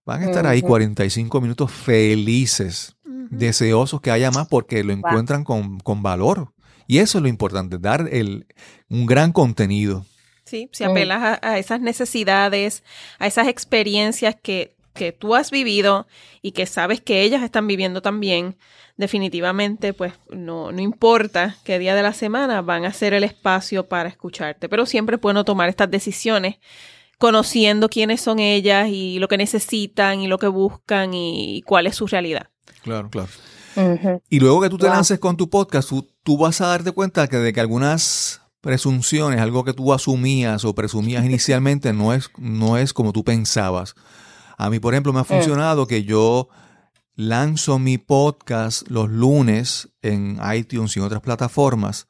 [0.05, 0.69] van a estar ahí Ujú.
[0.69, 2.97] 45 minutos felices,
[3.31, 4.99] deseosos que haya más porque lo Wow.
[4.99, 6.53] encuentran con, con valor.
[6.87, 8.47] Y eso es lo importante, dar el,
[8.91, 10.05] un gran contenido.
[10.45, 12.85] Sí, si apelas a, a esas necesidades,
[13.19, 16.07] a esas experiencias que, que tú has vivido
[16.41, 18.57] y que sabes que ellas están viviendo también,
[18.97, 23.89] definitivamente, pues no, no importa qué día de la semana van a ser el espacio
[23.89, 24.69] para escucharte.
[24.69, 26.57] Pero siempre es bueno tomar estas decisiones
[27.19, 31.97] conociendo quiénes son ellas y lo que necesitan y lo que buscan y, cuál es
[31.97, 32.51] su realidad.
[32.83, 33.29] Claro, claro.
[34.31, 34.95] Y luego que tú te Wow.
[34.95, 39.41] lances con tu podcast, tú, tú vas a darte cuenta que de que algunas presunciones,
[39.41, 43.95] algo que tú asumías o presumías inicialmente, no es, no es como tú pensabas.
[44.57, 46.49] A mí, por ejemplo, me ha funcionado que yo
[47.17, 52.09] lanzo mi podcast los lunes en iTunes y en otras plataformas,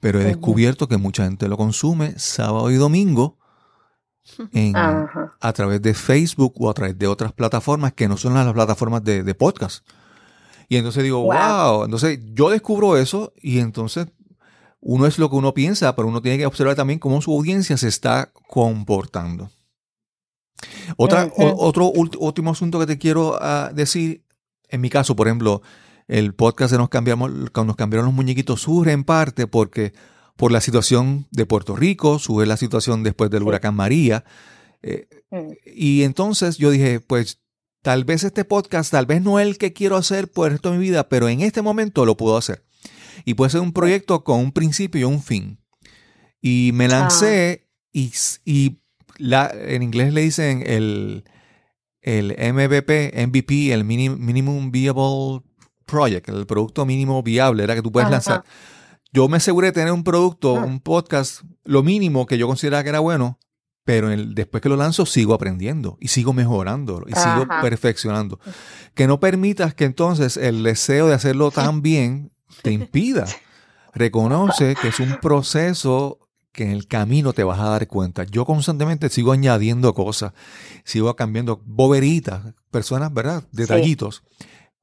[0.00, 3.38] pero he descubierto que mucha gente lo consume sábado y domingo
[4.52, 8.52] en, a través de Facebook o a través de otras plataformas que no son las
[8.52, 9.86] plataformas de, de podcast.
[10.68, 11.34] Y entonces digo, wow.
[11.34, 11.84] Wow.
[11.84, 14.06] Entonces yo descubro eso y entonces
[14.80, 17.76] uno es lo que uno piensa, pero uno tiene que observar también cómo su audiencia
[17.76, 19.50] se está comportando.
[20.96, 24.24] Otra, o- otro último asunto que te quiero ah, decir,
[24.68, 25.62] en mi caso, por ejemplo,
[26.08, 29.92] el podcast de nos cambiamos, cuando nos cambiaron los muñequitos surge en parte porque
[30.36, 34.24] por la situación de Puerto Rico, sube la situación después del huracán María.
[34.82, 35.52] Eh, Mm.
[35.74, 37.40] y entonces yo dije, pues
[37.82, 40.70] tal vez este podcast, tal vez no es el que quiero hacer por el resto
[40.70, 42.64] de mi vida, pero en este momento lo puedo hacer.
[43.24, 45.58] Y puede ser un proyecto con un principio y un fin.
[46.42, 48.81] Y me lancé y, s- y
[49.18, 51.24] la, en inglés le dicen el,
[52.00, 55.42] el MVP, MVP, el Minim- Minimum Viable
[55.86, 58.12] Project, el producto mínimo viable, era que tú puedes Ajá.
[58.12, 58.44] lanzar.
[59.12, 60.64] Yo me aseguré de tener un producto, Ah.
[60.64, 63.38] un podcast, lo mínimo que yo consideraba que era bueno,
[63.84, 68.38] pero el- después que lo lanzo sigo aprendiendo y sigo mejorando y sigo perfeccionando.
[68.94, 72.32] Que no permitas que entonces el deseo de hacerlo tan bien
[72.62, 73.26] te impida.
[73.94, 76.18] Reconoce que es un proceso
[76.52, 78.24] que en el camino te vas a dar cuenta.
[78.24, 80.32] Yo constantemente sigo añadiendo cosas,
[80.84, 83.44] sigo cambiando boberitas, personas, ¿verdad?
[83.52, 84.22] Detallitos,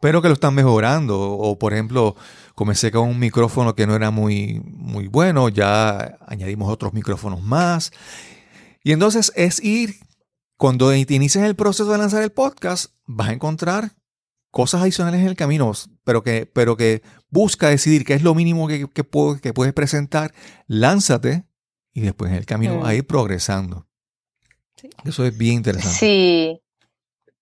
[0.02, 1.20] pero que lo están mejorando.
[1.20, 2.16] O, por ejemplo,
[2.56, 7.92] comencé con un micrófono que no era muy, muy bueno, ya añadimos otros micrófonos más.
[8.84, 9.96] Y entonces es ir,
[10.58, 13.92] cuando te inicias el proceso de lanzar el podcast, vas a encontrar
[14.52, 15.72] cosas adicionales en el camino,
[16.04, 19.04] pero que, pero que busca decidir qué es lo mínimo que, que,
[19.42, 20.34] que puedes presentar,
[20.66, 21.49] lánzate
[21.94, 22.86] y después en el camino Mm.
[22.86, 23.88] a ir progresando.
[24.76, 24.90] Sí.
[25.06, 25.98] Eso es bien interesante.
[25.98, 26.62] Sí,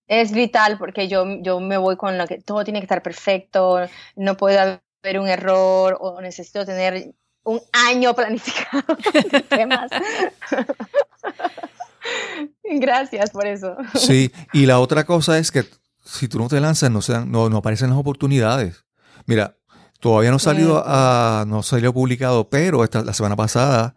[0.06, 3.80] es vital porque yo, yo me voy con lo que todo tiene que estar perfecto,
[4.16, 8.82] no puede haber un error o necesito tener un año planificado
[9.30, 9.90] de temas.
[12.64, 13.76] Gracias por eso.
[13.94, 15.64] Sí, y la otra cosa es que
[16.04, 18.84] si tú no te lanzas, no, se dan- no, no aparecen las oportunidades.
[19.26, 19.56] Mira,
[20.00, 23.94] todavía no ha salido, a, no salió publicado, pero esta, la semana pasada,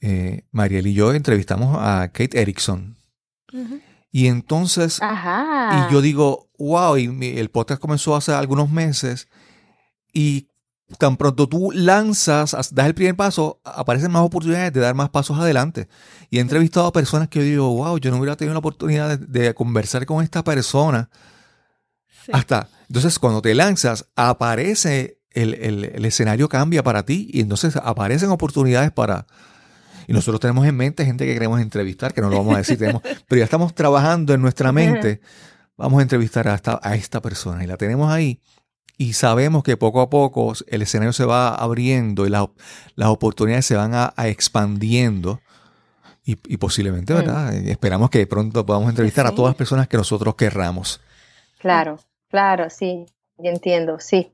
[0.00, 2.96] eh, Mariel y yo entrevistamos a Kate Erickson.
[4.10, 5.86] Y entonces, Ajá.
[5.88, 9.28] y yo digo, wow, y mi- el podcast comenzó hace algunos meses
[10.12, 10.48] y
[10.98, 15.10] tan pronto tú lanzas, as- das el primer paso, aparecen más oportunidades de dar más
[15.10, 15.88] pasos adelante.
[16.30, 19.18] Y he entrevistado a personas que yo digo, wow, yo no hubiera tenido la oportunidad
[19.18, 21.10] de, de conversar con esta persona
[22.24, 22.32] Sí.
[22.34, 27.76] hasta, entonces cuando te lanzas, aparece, el, el- el escenario cambia para ti y entonces
[27.76, 29.26] aparecen oportunidades para...
[30.08, 32.78] Y nosotros tenemos en mente gente que queremos entrevistar, que no lo vamos a decir,
[32.78, 35.20] tenemos, pero ya estamos trabajando en nuestra mente,
[35.76, 38.40] vamos a entrevistar a esta, a esta persona y la tenemos ahí
[38.96, 42.50] y sabemos que poco a poco el escenario se va abriendo y la-
[42.96, 45.40] las oportunidades se van a, a expandiendo
[46.24, 47.16] y, y posiblemente, Mm.
[47.16, 47.54] ¿verdad?
[47.54, 51.00] Esperamos que pronto podamos entrevistar a todas las personas que nosotros querramos.
[51.58, 53.06] Claro, claro, sí,
[53.36, 54.32] yo entiendo, sí.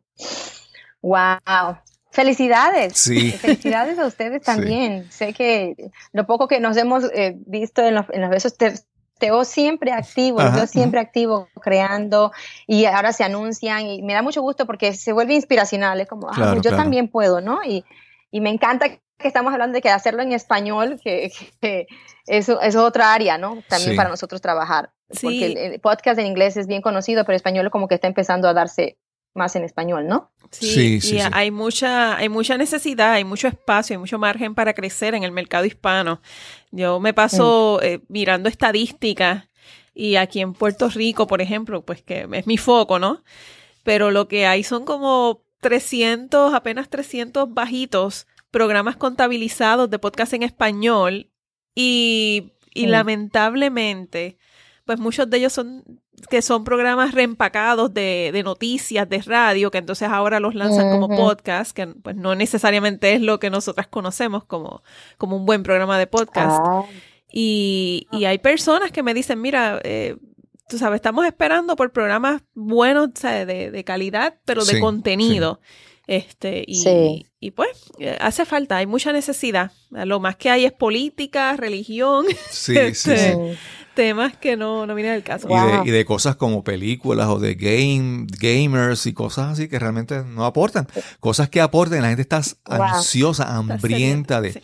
[1.02, 1.76] Wow.
[2.14, 2.96] Felicidades.
[2.96, 3.32] Sí.
[3.40, 5.10] Felicidades a ustedes también.
[5.10, 8.72] Sé que lo poco que nos hemos eh, visto en los, en los besos te,
[9.18, 12.30] te veo siempre activo, Ajá, veo siempre activo creando
[12.68, 16.28] y ahora se anuncian y me da mucho gusto porque se vuelve inspiracional, es como,
[16.28, 16.76] ah, pues yo claro.
[16.76, 17.64] también puedo, ¿no?
[17.64, 17.84] Y,
[18.30, 21.86] y me encanta que estamos hablando de que hacerlo en español, que, que
[22.26, 23.62] eso es otra área, ¿no?
[23.68, 23.96] También Sí.
[23.96, 24.90] para nosotros trabajar.
[25.10, 25.26] Sí.
[25.26, 28.48] Porque el, el podcast en inglés es bien conocido, pero español como que está empezando
[28.48, 28.98] a darse
[29.34, 30.30] más en español, ¿no?
[30.50, 31.28] Sí, Sí, y sí, sí.
[31.32, 35.32] hay mucha, hay mucha necesidad, hay mucho espacio, hay mucho margen para crecer en el
[35.32, 36.20] mercado hispano.
[36.70, 37.84] Yo me paso Mm.
[37.86, 39.48] eh, mirando estadísticas
[39.94, 43.22] y aquí en Puerto Rico, por ejemplo, pues que es mi foco, ¿no?
[43.82, 50.42] Pero lo que hay son como 300, apenas 300 bajitos programas contabilizados de podcast en
[50.44, 51.30] español
[51.74, 54.38] y, y lamentablemente,
[54.84, 56.00] pues muchos de ellos son
[56.30, 61.08] que son programas reempacados de, de noticias, de radio, que entonces ahora los lanzan como
[61.14, 64.82] podcast, que pues no necesariamente es lo que nosotras conocemos como,
[65.18, 66.58] como un buen programa de podcast.
[66.64, 66.84] Ah,
[67.30, 70.16] Y, y hay personas que me dicen, mira, eh,
[70.68, 74.80] tú sabes, estamos esperando por programas buenos, o sea, de, de calidad, pero de Sí,
[74.80, 75.60] contenido.
[76.06, 77.26] Este, y, Sí.
[77.40, 79.72] y pues eh, hace falta, hay mucha necesidad.
[79.90, 83.32] Lo más que hay es política, religión, Sí, sí, sí.
[83.94, 85.46] Temas que no, no vienen al caso.
[85.48, 85.84] Y, Wow.
[85.84, 90.24] de, y de cosas como películas o de game, gamers y cosas así que realmente
[90.24, 90.86] no aportan.
[91.20, 92.82] Cosas que aporten, la gente está Wow.
[92.82, 94.52] ansiosa, hambrienta de...
[94.54, 94.60] sí.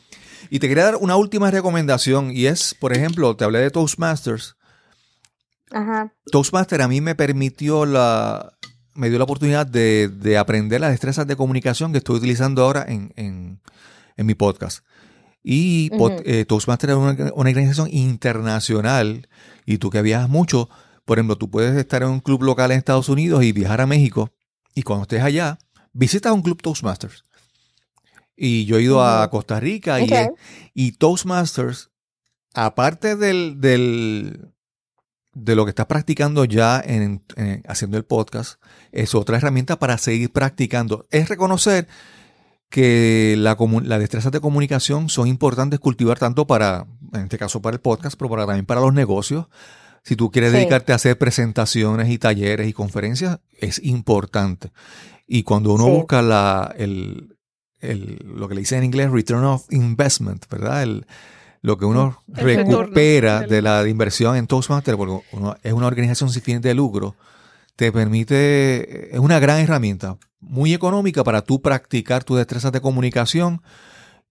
[0.53, 4.57] Y te quería dar una última recomendación y es, por ejemplo, te hablé de Toastmasters.
[5.70, 6.12] Ajá.
[6.33, 8.55] Toastmaster a mí me permitió la,
[8.95, 12.85] me dio la oportunidad de, de aprender las destrezas de comunicación que estoy utilizando ahora
[12.89, 13.61] en, en,
[14.16, 14.85] en mi podcast.
[15.43, 16.16] Y Ujú.
[16.24, 19.28] eh, Toastmaster es una, una organización internacional
[19.66, 20.68] y tú que viajas mucho,
[21.05, 23.86] por ejemplo, tú puedes estar en un club local en Estados Unidos y viajar a
[23.86, 24.30] México
[24.74, 25.59] y cuando estés allá,
[25.93, 27.24] visitas un club Toastmasters.
[28.36, 29.28] Y yo he ido a.
[29.30, 30.09] Costa Rica y,
[30.74, 31.91] y Toastmasters,
[32.55, 34.53] aparte del, del,
[35.34, 38.62] de lo que estás practicando ya en, en- haciendo el podcast,
[38.93, 41.07] es otra herramienta para seguir practicando.
[41.11, 41.86] Es reconocer
[42.71, 47.75] que la, las destrezas de comunicación son importantes cultivar tanto para, en este caso para
[47.75, 49.47] el podcast, pero para, también para los negocios.
[50.03, 50.57] Si tú quieres Sí.
[50.59, 54.71] dedicarte a hacer presentaciones y talleres y conferencias, es importante.
[55.27, 55.91] Y cuando uno Sí.
[55.91, 57.37] busca la, el,
[57.81, 60.83] el- lo que le dicen en inglés return of investment, ¿verdad?
[60.85, 61.07] El,
[61.62, 66.31] lo que uno El recupera de la inversión en Toastmasters, porque uno es una organización
[66.31, 67.16] sin fines de lucro,
[67.81, 73.62] te permite, es una gran herramienta, muy económica para tú practicar tus destrezas de comunicación.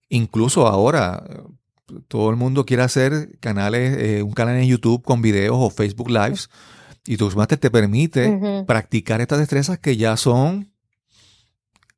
[0.08, 1.40] Incluso ahora, eh,
[2.06, 6.10] todo el mundo quiere hacer canales, eh, un canal en YouTube con videos o Facebook
[6.10, 6.48] Lives,
[7.04, 10.72] y Toastmasters te permite practicar estas destrezas que ya son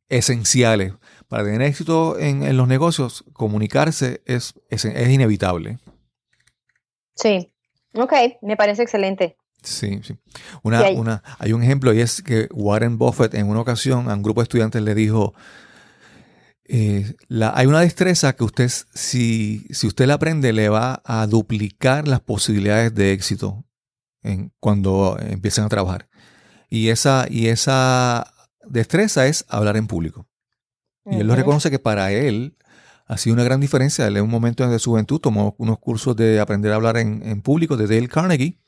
[0.08, 0.94] esenciales.
[1.28, 5.80] Para tener éxito en, en los negocios, comunicarse es, es, es inevitable.
[7.14, 7.52] Sí.
[7.92, 9.36] Ok, me parece excelente.
[9.62, 10.16] Sí, sí.
[10.62, 14.14] Una, hay- una, hay un ejemplo y es que Warren Buffett en una ocasión a
[14.14, 15.34] un grupo de estudiantes le dijo,
[16.64, 21.26] eh, la, hay una destreza que usted, si, si usted la aprende, le va a
[21.26, 23.64] duplicar las posibilidades de éxito
[24.22, 26.08] en, cuando empiecen a trabajar.
[26.70, 28.32] Y esa, y esa
[28.66, 30.26] destreza es hablar en público.
[31.04, 32.56] Y él lo reconoce que para él
[33.06, 34.06] ha sido una gran diferencia.
[34.06, 37.22] Él en un momento de su juventud tomó unos cursos de aprender a hablar en,
[37.24, 38.60] en público de Dale Carnegie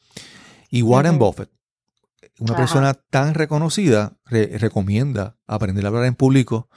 [0.78, 1.18] y Warren.
[1.18, 1.50] Buffett.
[2.40, 2.62] Una Ajá.
[2.62, 6.68] persona tan reconocida re- recomienda aprender a hablar en público.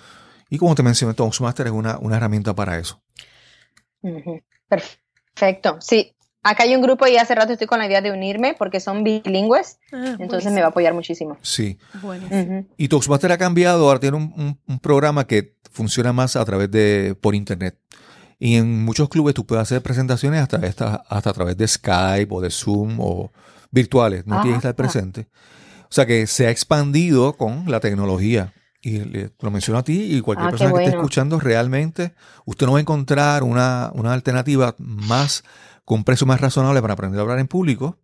[0.50, 3.02] Y como te mencioné, Toastmaster es una, una herramienta para eso.
[4.70, 5.78] Perfecto.
[5.82, 6.14] Sí.
[6.44, 9.04] Acá hay un grupo y hace rato estoy con la idea de unirme porque son
[9.04, 11.38] bilingües, Ah, entonces me va a apoyar muchísimo.
[11.42, 11.78] Sí.
[12.78, 16.72] Y Toastmaster ha cambiado, ahora tiene un, un- un programa que funciona más a través
[16.72, 17.78] de, por internet.
[18.40, 22.28] Y en muchos clubes tú puedes hacer presentaciones hasta, esta- hasta a través de Skype
[22.34, 23.32] o de Zoom o
[23.72, 25.28] virtuales, no tienes que estar presente.
[25.84, 28.54] O sea que se ha expandido con la tecnología.
[28.82, 32.14] Y le- lo menciono a ti y cualquier Ah, persona que esté escuchando, realmente
[32.46, 35.44] usted no va a encontrar una, una alternativa más
[35.84, 38.00] con un precio más razonable para aprender a hablar en público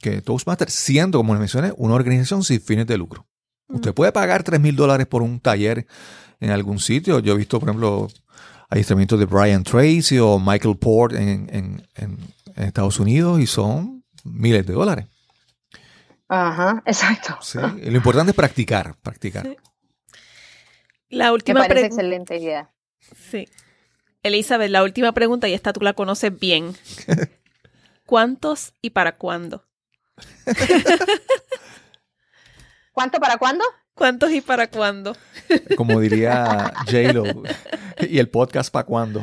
[0.00, 3.26] que Toastmaster, siendo, como les mencioné, una organización sin fines de lucro.
[3.68, 5.86] Usted puede pagar 3 mil dólares por un taller
[6.40, 7.20] en algún sitio.
[7.20, 8.08] Yo he visto, por ejemplo,
[8.68, 12.18] adiestramientos de Brian Tracy o Michael Port en, en- en-
[12.56, 15.06] en Estados Unidos y son miles de dólares.
[16.28, 17.38] Ajá, exacto.
[17.42, 17.58] Sí.
[17.58, 19.46] Lo importante es practicar, practicar.
[19.46, 19.56] Sí.
[21.10, 21.94] La Me última parece pregunta.
[21.94, 22.70] excelente idea.
[23.30, 23.46] Sí.
[24.22, 26.74] Elizabeth, la última pregunta, y esta tú la conoces bien.
[28.06, 29.64] ¿Cuántos y para cuándo?
[32.92, 33.64] ¿Cuánto para cuándo?
[33.94, 35.14] ¿Cuántos y para cuándo?
[35.76, 37.24] Como diría J-Lo.
[38.00, 39.22] ¿Y el podcast para cuándo?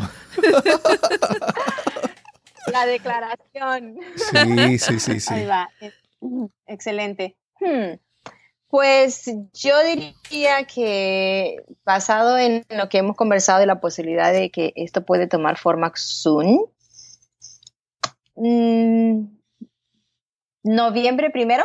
[2.72, 3.98] La declaración.
[4.16, 5.34] Sí, sí, sí, sí.
[5.34, 5.70] Ahí va.
[6.66, 7.38] Excelente.
[7.60, 7.98] Hmm.
[8.70, 14.74] Pues yo diría que basado en lo que hemos conversado de la posibilidad de que
[14.76, 16.66] esto puede tomar forma soon,
[18.36, 19.24] mm,
[20.64, 21.64] noviembre primero,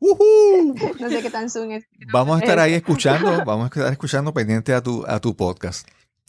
[0.00, 1.86] no sé qué tan soon es.
[2.12, 5.86] Vamos a estar ahí escuchando, vamos a estar escuchando pendiente a tu, a tu podcast.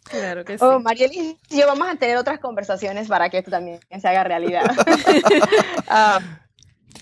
[0.09, 0.63] Claro que sí.
[0.63, 4.23] Oh, Marielis y yo vamos a tener otras conversaciones para que esto también se haga
[4.23, 4.63] realidad.
[5.87, 6.19] Ah,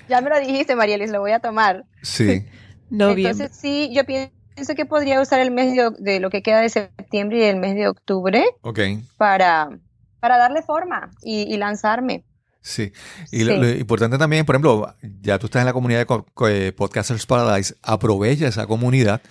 [0.09, 1.85] ya me lo dijiste, Marielis, lo voy a tomar.
[2.01, 2.45] Sí.
[2.89, 3.31] Noviembre.
[3.31, 6.69] Entonces, sí, yo pienso que podría usar el mes de, de lo que queda de
[6.69, 8.79] septiembre y el mes de octubre Ok.
[9.17, 9.69] para,
[10.19, 12.23] para darle forma y, y lanzarme.
[12.65, 12.93] Sí.
[13.31, 13.59] Y lo, Sí.
[13.59, 16.23] lo importante también, por ejemplo, ya tú estás en la comunidad de
[16.67, 19.21] eh, Podcasters Paradise, aprovecha esa comunidad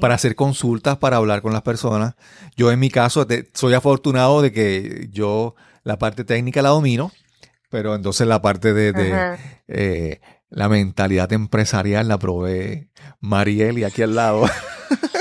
[0.00, 2.14] para hacer consultas, para hablar con las personas.
[2.56, 7.12] Yo en mi caso te- soy afortunado de que yo la parte técnica la domino,
[7.68, 9.36] pero entonces la parte de,
[9.68, 12.88] eh, la mentalidad empresarial la provee
[13.20, 14.46] Mariel y aquí al lado.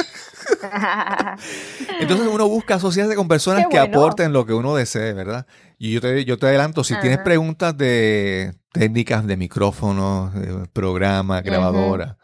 [1.99, 5.45] Entonces uno busca asociarse con personas que aporten lo que uno desee, ¿verdad?
[5.77, 11.41] Y yo te, yo te adelanto, si tienes preguntas de técnicas de micrófonos, de programas,
[11.41, 11.49] Ujú.
[11.49, 12.17] grabadoras,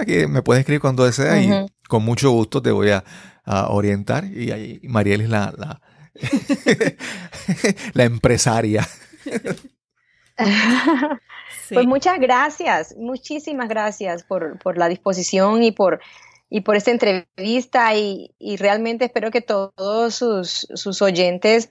[0.00, 1.50] aquí me puedes escribir cuando deseas y
[1.88, 3.04] con mucho gusto te voy a,
[3.44, 4.24] a orientar.
[4.24, 5.80] Y ahí Mariel es la, la,
[7.94, 8.86] la empresaria.
[11.68, 11.74] Sí.
[11.74, 16.00] Pues muchas gracias, muchísimas gracias por, por la disposición y por,
[16.54, 21.70] y por esta entrevista y, y realmente espero que todos sus, sus oyentes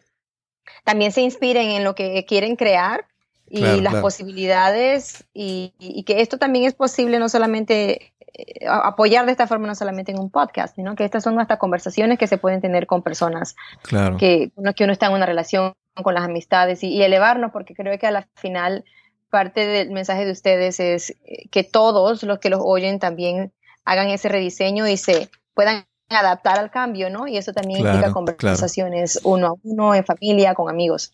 [0.84, 3.06] también se inspiren en lo que quieren crear
[3.48, 4.02] y Claro, las claro.
[4.02, 9.68] posibilidades y, y que esto también es posible no solamente eh, apoyar de esta forma
[9.68, 12.88] no solamente en un podcast, sino que estas son hasta conversaciones que se pueden tener
[12.88, 14.18] con personas Claro.
[14.18, 17.76] que uno, que uno está en una relación con las amistades y, y elevarnos, porque
[17.76, 18.84] creo que a la final
[19.30, 23.54] parte del mensaje de ustedes es eh, que todos los que los oyen también
[23.86, 27.28] hagan ese rediseño y se puedan adaptar al cambio, ¿no?
[27.28, 31.14] Y eso también implica conversaciones uno a uno, en familia, con amigos.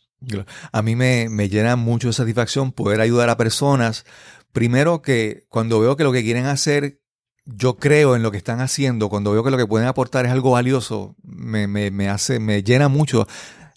[0.72, 4.05] A mí me, me llena mucho de satisfacción poder ayudar a personas.
[4.51, 6.99] Primero que cuando veo que lo que quieren hacer
[7.47, 10.32] yo creo en lo que están haciendo, cuando veo que lo que pueden aportar es
[10.32, 13.26] algo valioso, me, me, me hace, me llena mucho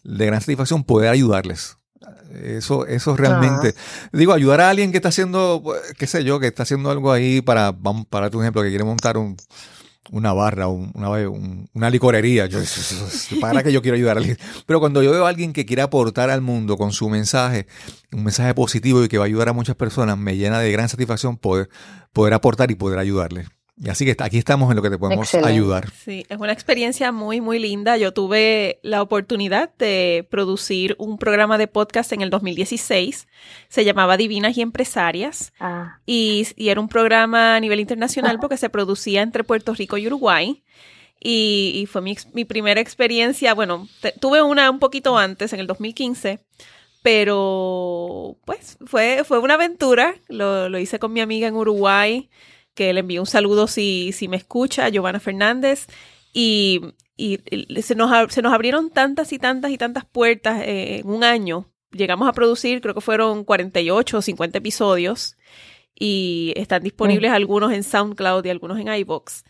[0.03, 1.79] de gran satisfacción poder ayudarles.
[2.43, 3.75] Eso, eso realmente.
[3.77, 4.09] Ah.
[4.13, 5.63] Digo, ayudar a alguien que está haciendo,
[5.99, 8.85] qué sé yo, que está haciendo algo ahí para, vamos, para tu ejemplo, que quiere
[8.85, 9.37] montar un,
[10.11, 11.11] una barra, una,
[11.73, 12.47] una licorería.
[12.47, 12.61] Yo,
[13.41, 14.39] para que yo quiero ayudar a alguien.
[14.67, 17.67] Pero cuando yo veo a alguien que quiere aportar al mundo con su mensaje,
[18.13, 20.89] un mensaje positivo y que va a ayudar a muchas personas, me llena de gran
[20.89, 21.69] satisfacción poder,
[22.13, 23.47] poder aportar y poder ayudarle.
[23.83, 25.91] Y así que aquí estamos en lo que te podemos ayudar.
[25.91, 27.97] Sí, es una experiencia muy, muy linda.
[27.97, 33.27] Yo tuve la oportunidad de producir un programa de podcast en el 2016.
[33.69, 35.55] Se llamaba Divinas y Empresarias.
[35.59, 35.99] Ah.
[36.05, 40.63] Y, era un programa a nivel internacional porque se producía entre Puerto Rico y Uruguay.
[41.19, 43.55] Y, fue mi, primera experiencia.
[43.55, 43.89] Bueno,
[44.21, 46.41] tuve una un poquito antes, en el 2015
[47.03, 50.17] pero pues fue, fue una aventura.
[50.29, 52.29] Lo, lo, hice con mi amiga en Uruguay
[52.81, 55.87] que le envío un saludo si, si me escucha, Giovanna Fernández.
[56.33, 56.81] Y,
[57.83, 61.71] se, nos, se nos abrieron tantas y tantas y tantas puertas eh, en un año.
[61.93, 65.37] Llegamos a producir, creo que fueron 48 o 50 episodios
[65.95, 67.35] y están disponibles mm.
[67.35, 69.45] algunos en SoundCloud y algunos en iBox.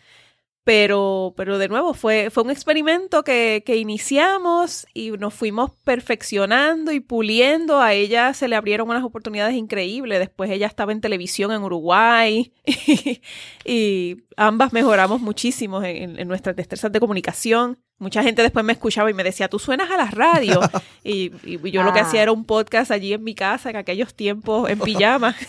[0.63, 6.91] Pero, pero de nuevo, fue, fue un experimento que, que, iniciamos y nos fuimos perfeccionando
[6.91, 7.79] y puliendo.
[7.79, 10.19] A ella se le abrieron unas oportunidades increíbles.
[10.19, 12.53] Después ella estaba en televisión en Uruguay
[13.65, 17.79] y, ambas mejoramos muchísimo en, en, nuestras destrezas de comunicación.
[17.97, 20.59] Mucha gente después me escuchaba y me decía, tú suenas a la radio.
[21.03, 22.23] y, y, yo lo que hacía ah.
[22.23, 25.35] era un podcast allí en mi casa en aquellos tiempos en pijama.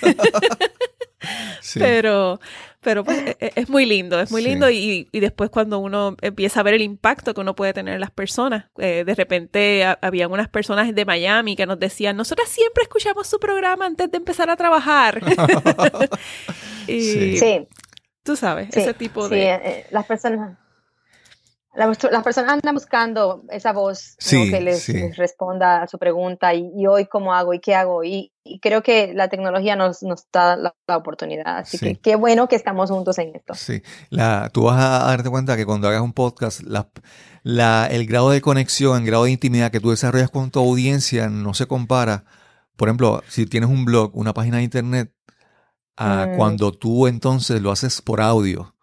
[1.75, 2.41] Pero,
[2.81, 6.17] pero pues, e, e, es muy lindo, es muy lindo y, y, después cuando uno
[6.21, 9.85] empieza a ver el impacto que uno puede tener en las personas, eh, de repente
[10.01, 14.17] habían unas personas de Miami que nos decían, nosotras siempre escuchamos su programa antes de
[14.17, 15.21] empezar a trabajar.
[16.87, 17.69] y, sí.
[18.23, 19.43] Tú sabes, ese tipo de...
[19.43, 20.57] Eh, eh, las personas
[21.75, 27.35] las personas andan buscando esa voz que les, responda a su pregunta y, hoy cómo
[27.35, 28.05] hago y qué hago.
[28.05, 31.59] Y, creo que la tecnología nos, nos da la, oportunidad.
[31.59, 33.55] Así que qué bueno que estamos juntos en esto.
[33.55, 36.91] Sí, la, tú vas a darte cuenta que cuando hagas un podcast, la,
[37.43, 41.31] la, el grado de conexión, el grado de intimidad que tú desarrollas con tu audiencia
[41.31, 42.25] no se compara.
[42.77, 45.15] Por ejemplo, si tienes un blog, una página de internet,
[45.97, 46.37] a mm.
[46.37, 48.75] cuando tú entonces lo haces por audio,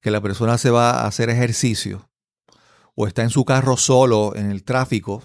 [0.00, 2.07] que la persona se va a hacer ejercicio
[3.00, 5.22] o está en su carro solo en el tráfico,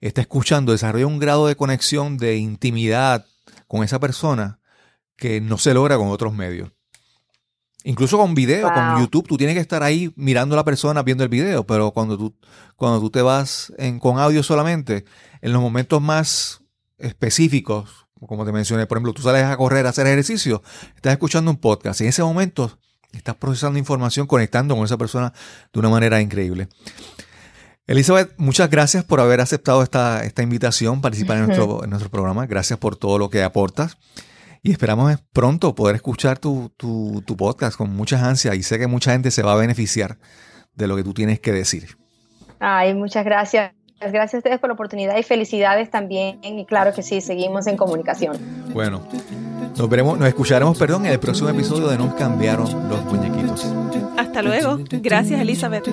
[0.00, 3.24] está escuchando, desarrolla un grado de conexión, de intimidad
[3.68, 4.58] con esa persona
[5.16, 6.72] que no se logra con otros medios.
[7.84, 11.22] Incluso con video, con YouTube, tú tienes que estar ahí mirando a la persona, viendo
[11.22, 12.34] el video, pero cuando tú,
[12.74, 15.04] cuando tú te vas en, con audio solamente,
[15.40, 16.62] en los momentos más
[16.98, 20.64] específicos, como te mencioné, por ejemplo, tú sales a correr, a hacer ejercicio,
[20.96, 22.76] estás escuchando un podcast y en ese momento
[23.12, 25.32] Estás procesando información, conectando con esa persona
[25.72, 26.68] de una manera increíble.
[27.86, 32.46] Elizabeth, muchas gracias por haber aceptado esta, esta invitación, participar en nuestro, en nuestro programa.
[32.46, 33.98] Gracias por todo lo que aportas.
[34.62, 38.86] Y esperamos pronto poder escuchar tu, tu, tu, podcast con muchas ansias y sé que
[38.86, 40.18] mucha gente se va a beneficiar
[40.74, 41.98] de lo que tú tienes que decir.
[42.60, 43.72] Ay, muchas gracias.
[44.10, 46.38] Gracias a ustedes por la oportunidad y felicidades también.
[46.42, 48.36] Y claro que sí, seguimos en comunicación.
[48.72, 49.02] Bueno,
[49.76, 53.66] nos veremos, nos escucharemos, perdón, en el próximo episodio de Nos cambiaron los muñequitos.
[54.16, 54.78] Hasta luego.
[54.90, 55.88] Gracias, Elizabeth.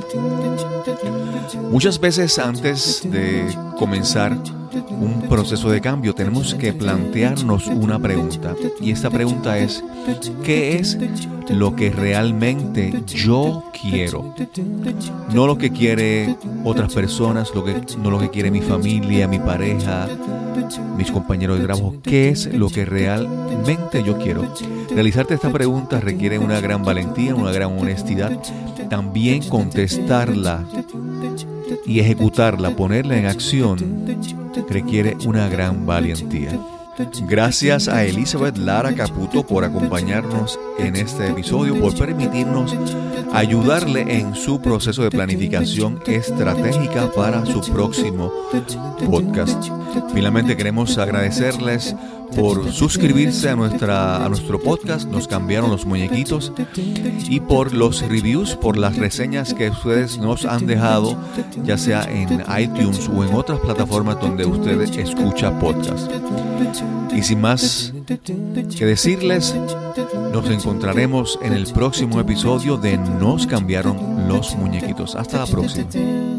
[1.72, 4.38] Muchas veces antes de comenzar
[4.90, 8.56] un proceso de cambio tenemos que plantearnos una pregunta.
[8.82, 9.84] Y esta pregunta es,
[10.44, 10.98] ¿qué es
[11.50, 14.34] lo que realmente yo quiero?
[15.34, 19.40] No lo que quiere otras personas, lo que, no lo que quiere mi familia, mi
[19.40, 20.08] pareja,
[20.98, 21.96] mis compañeros de trabajo.
[22.04, 24.44] ¿Qué es lo que realmente yo quiero?
[24.90, 28.32] Realizarte esta pregunta requiere una gran valentía, una gran honestidad.
[28.90, 30.66] También contestarla
[31.86, 33.78] y ejecutarla, ponerla en acción,
[34.68, 36.60] requiere una gran valentía.
[37.30, 42.76] Gracias a Elizabeth Lara Caputo por acompañarnos en este episodio, por permitirnos
[43.32, 48.32] ayudarle en su proceso de planificación estratégica para su próximo
[49.06, 49.70] podcast.
[50.14, 51.96] Finalmente queremos agradecerles
[52.36, 56.52] por suscribirse a, nuestra, a nuestro podcast, nos cambiaron los muñequitos,
[57.30, 61.18] y por los reviews, por las reseñas que ustedes nos han dejado,
[61.64, 66.10] ya sea en iTunes o en otras plataformas donde ustedes escucha podcast.
[67.14, 67.94] Y sin más
[68.78, 69.56] que decirles,
[70.32, 75.16] nos encontraremos en el próximo episodio de Nos cambiaron los muñequitos.
[75.16, 76.39] Hasta la próxima.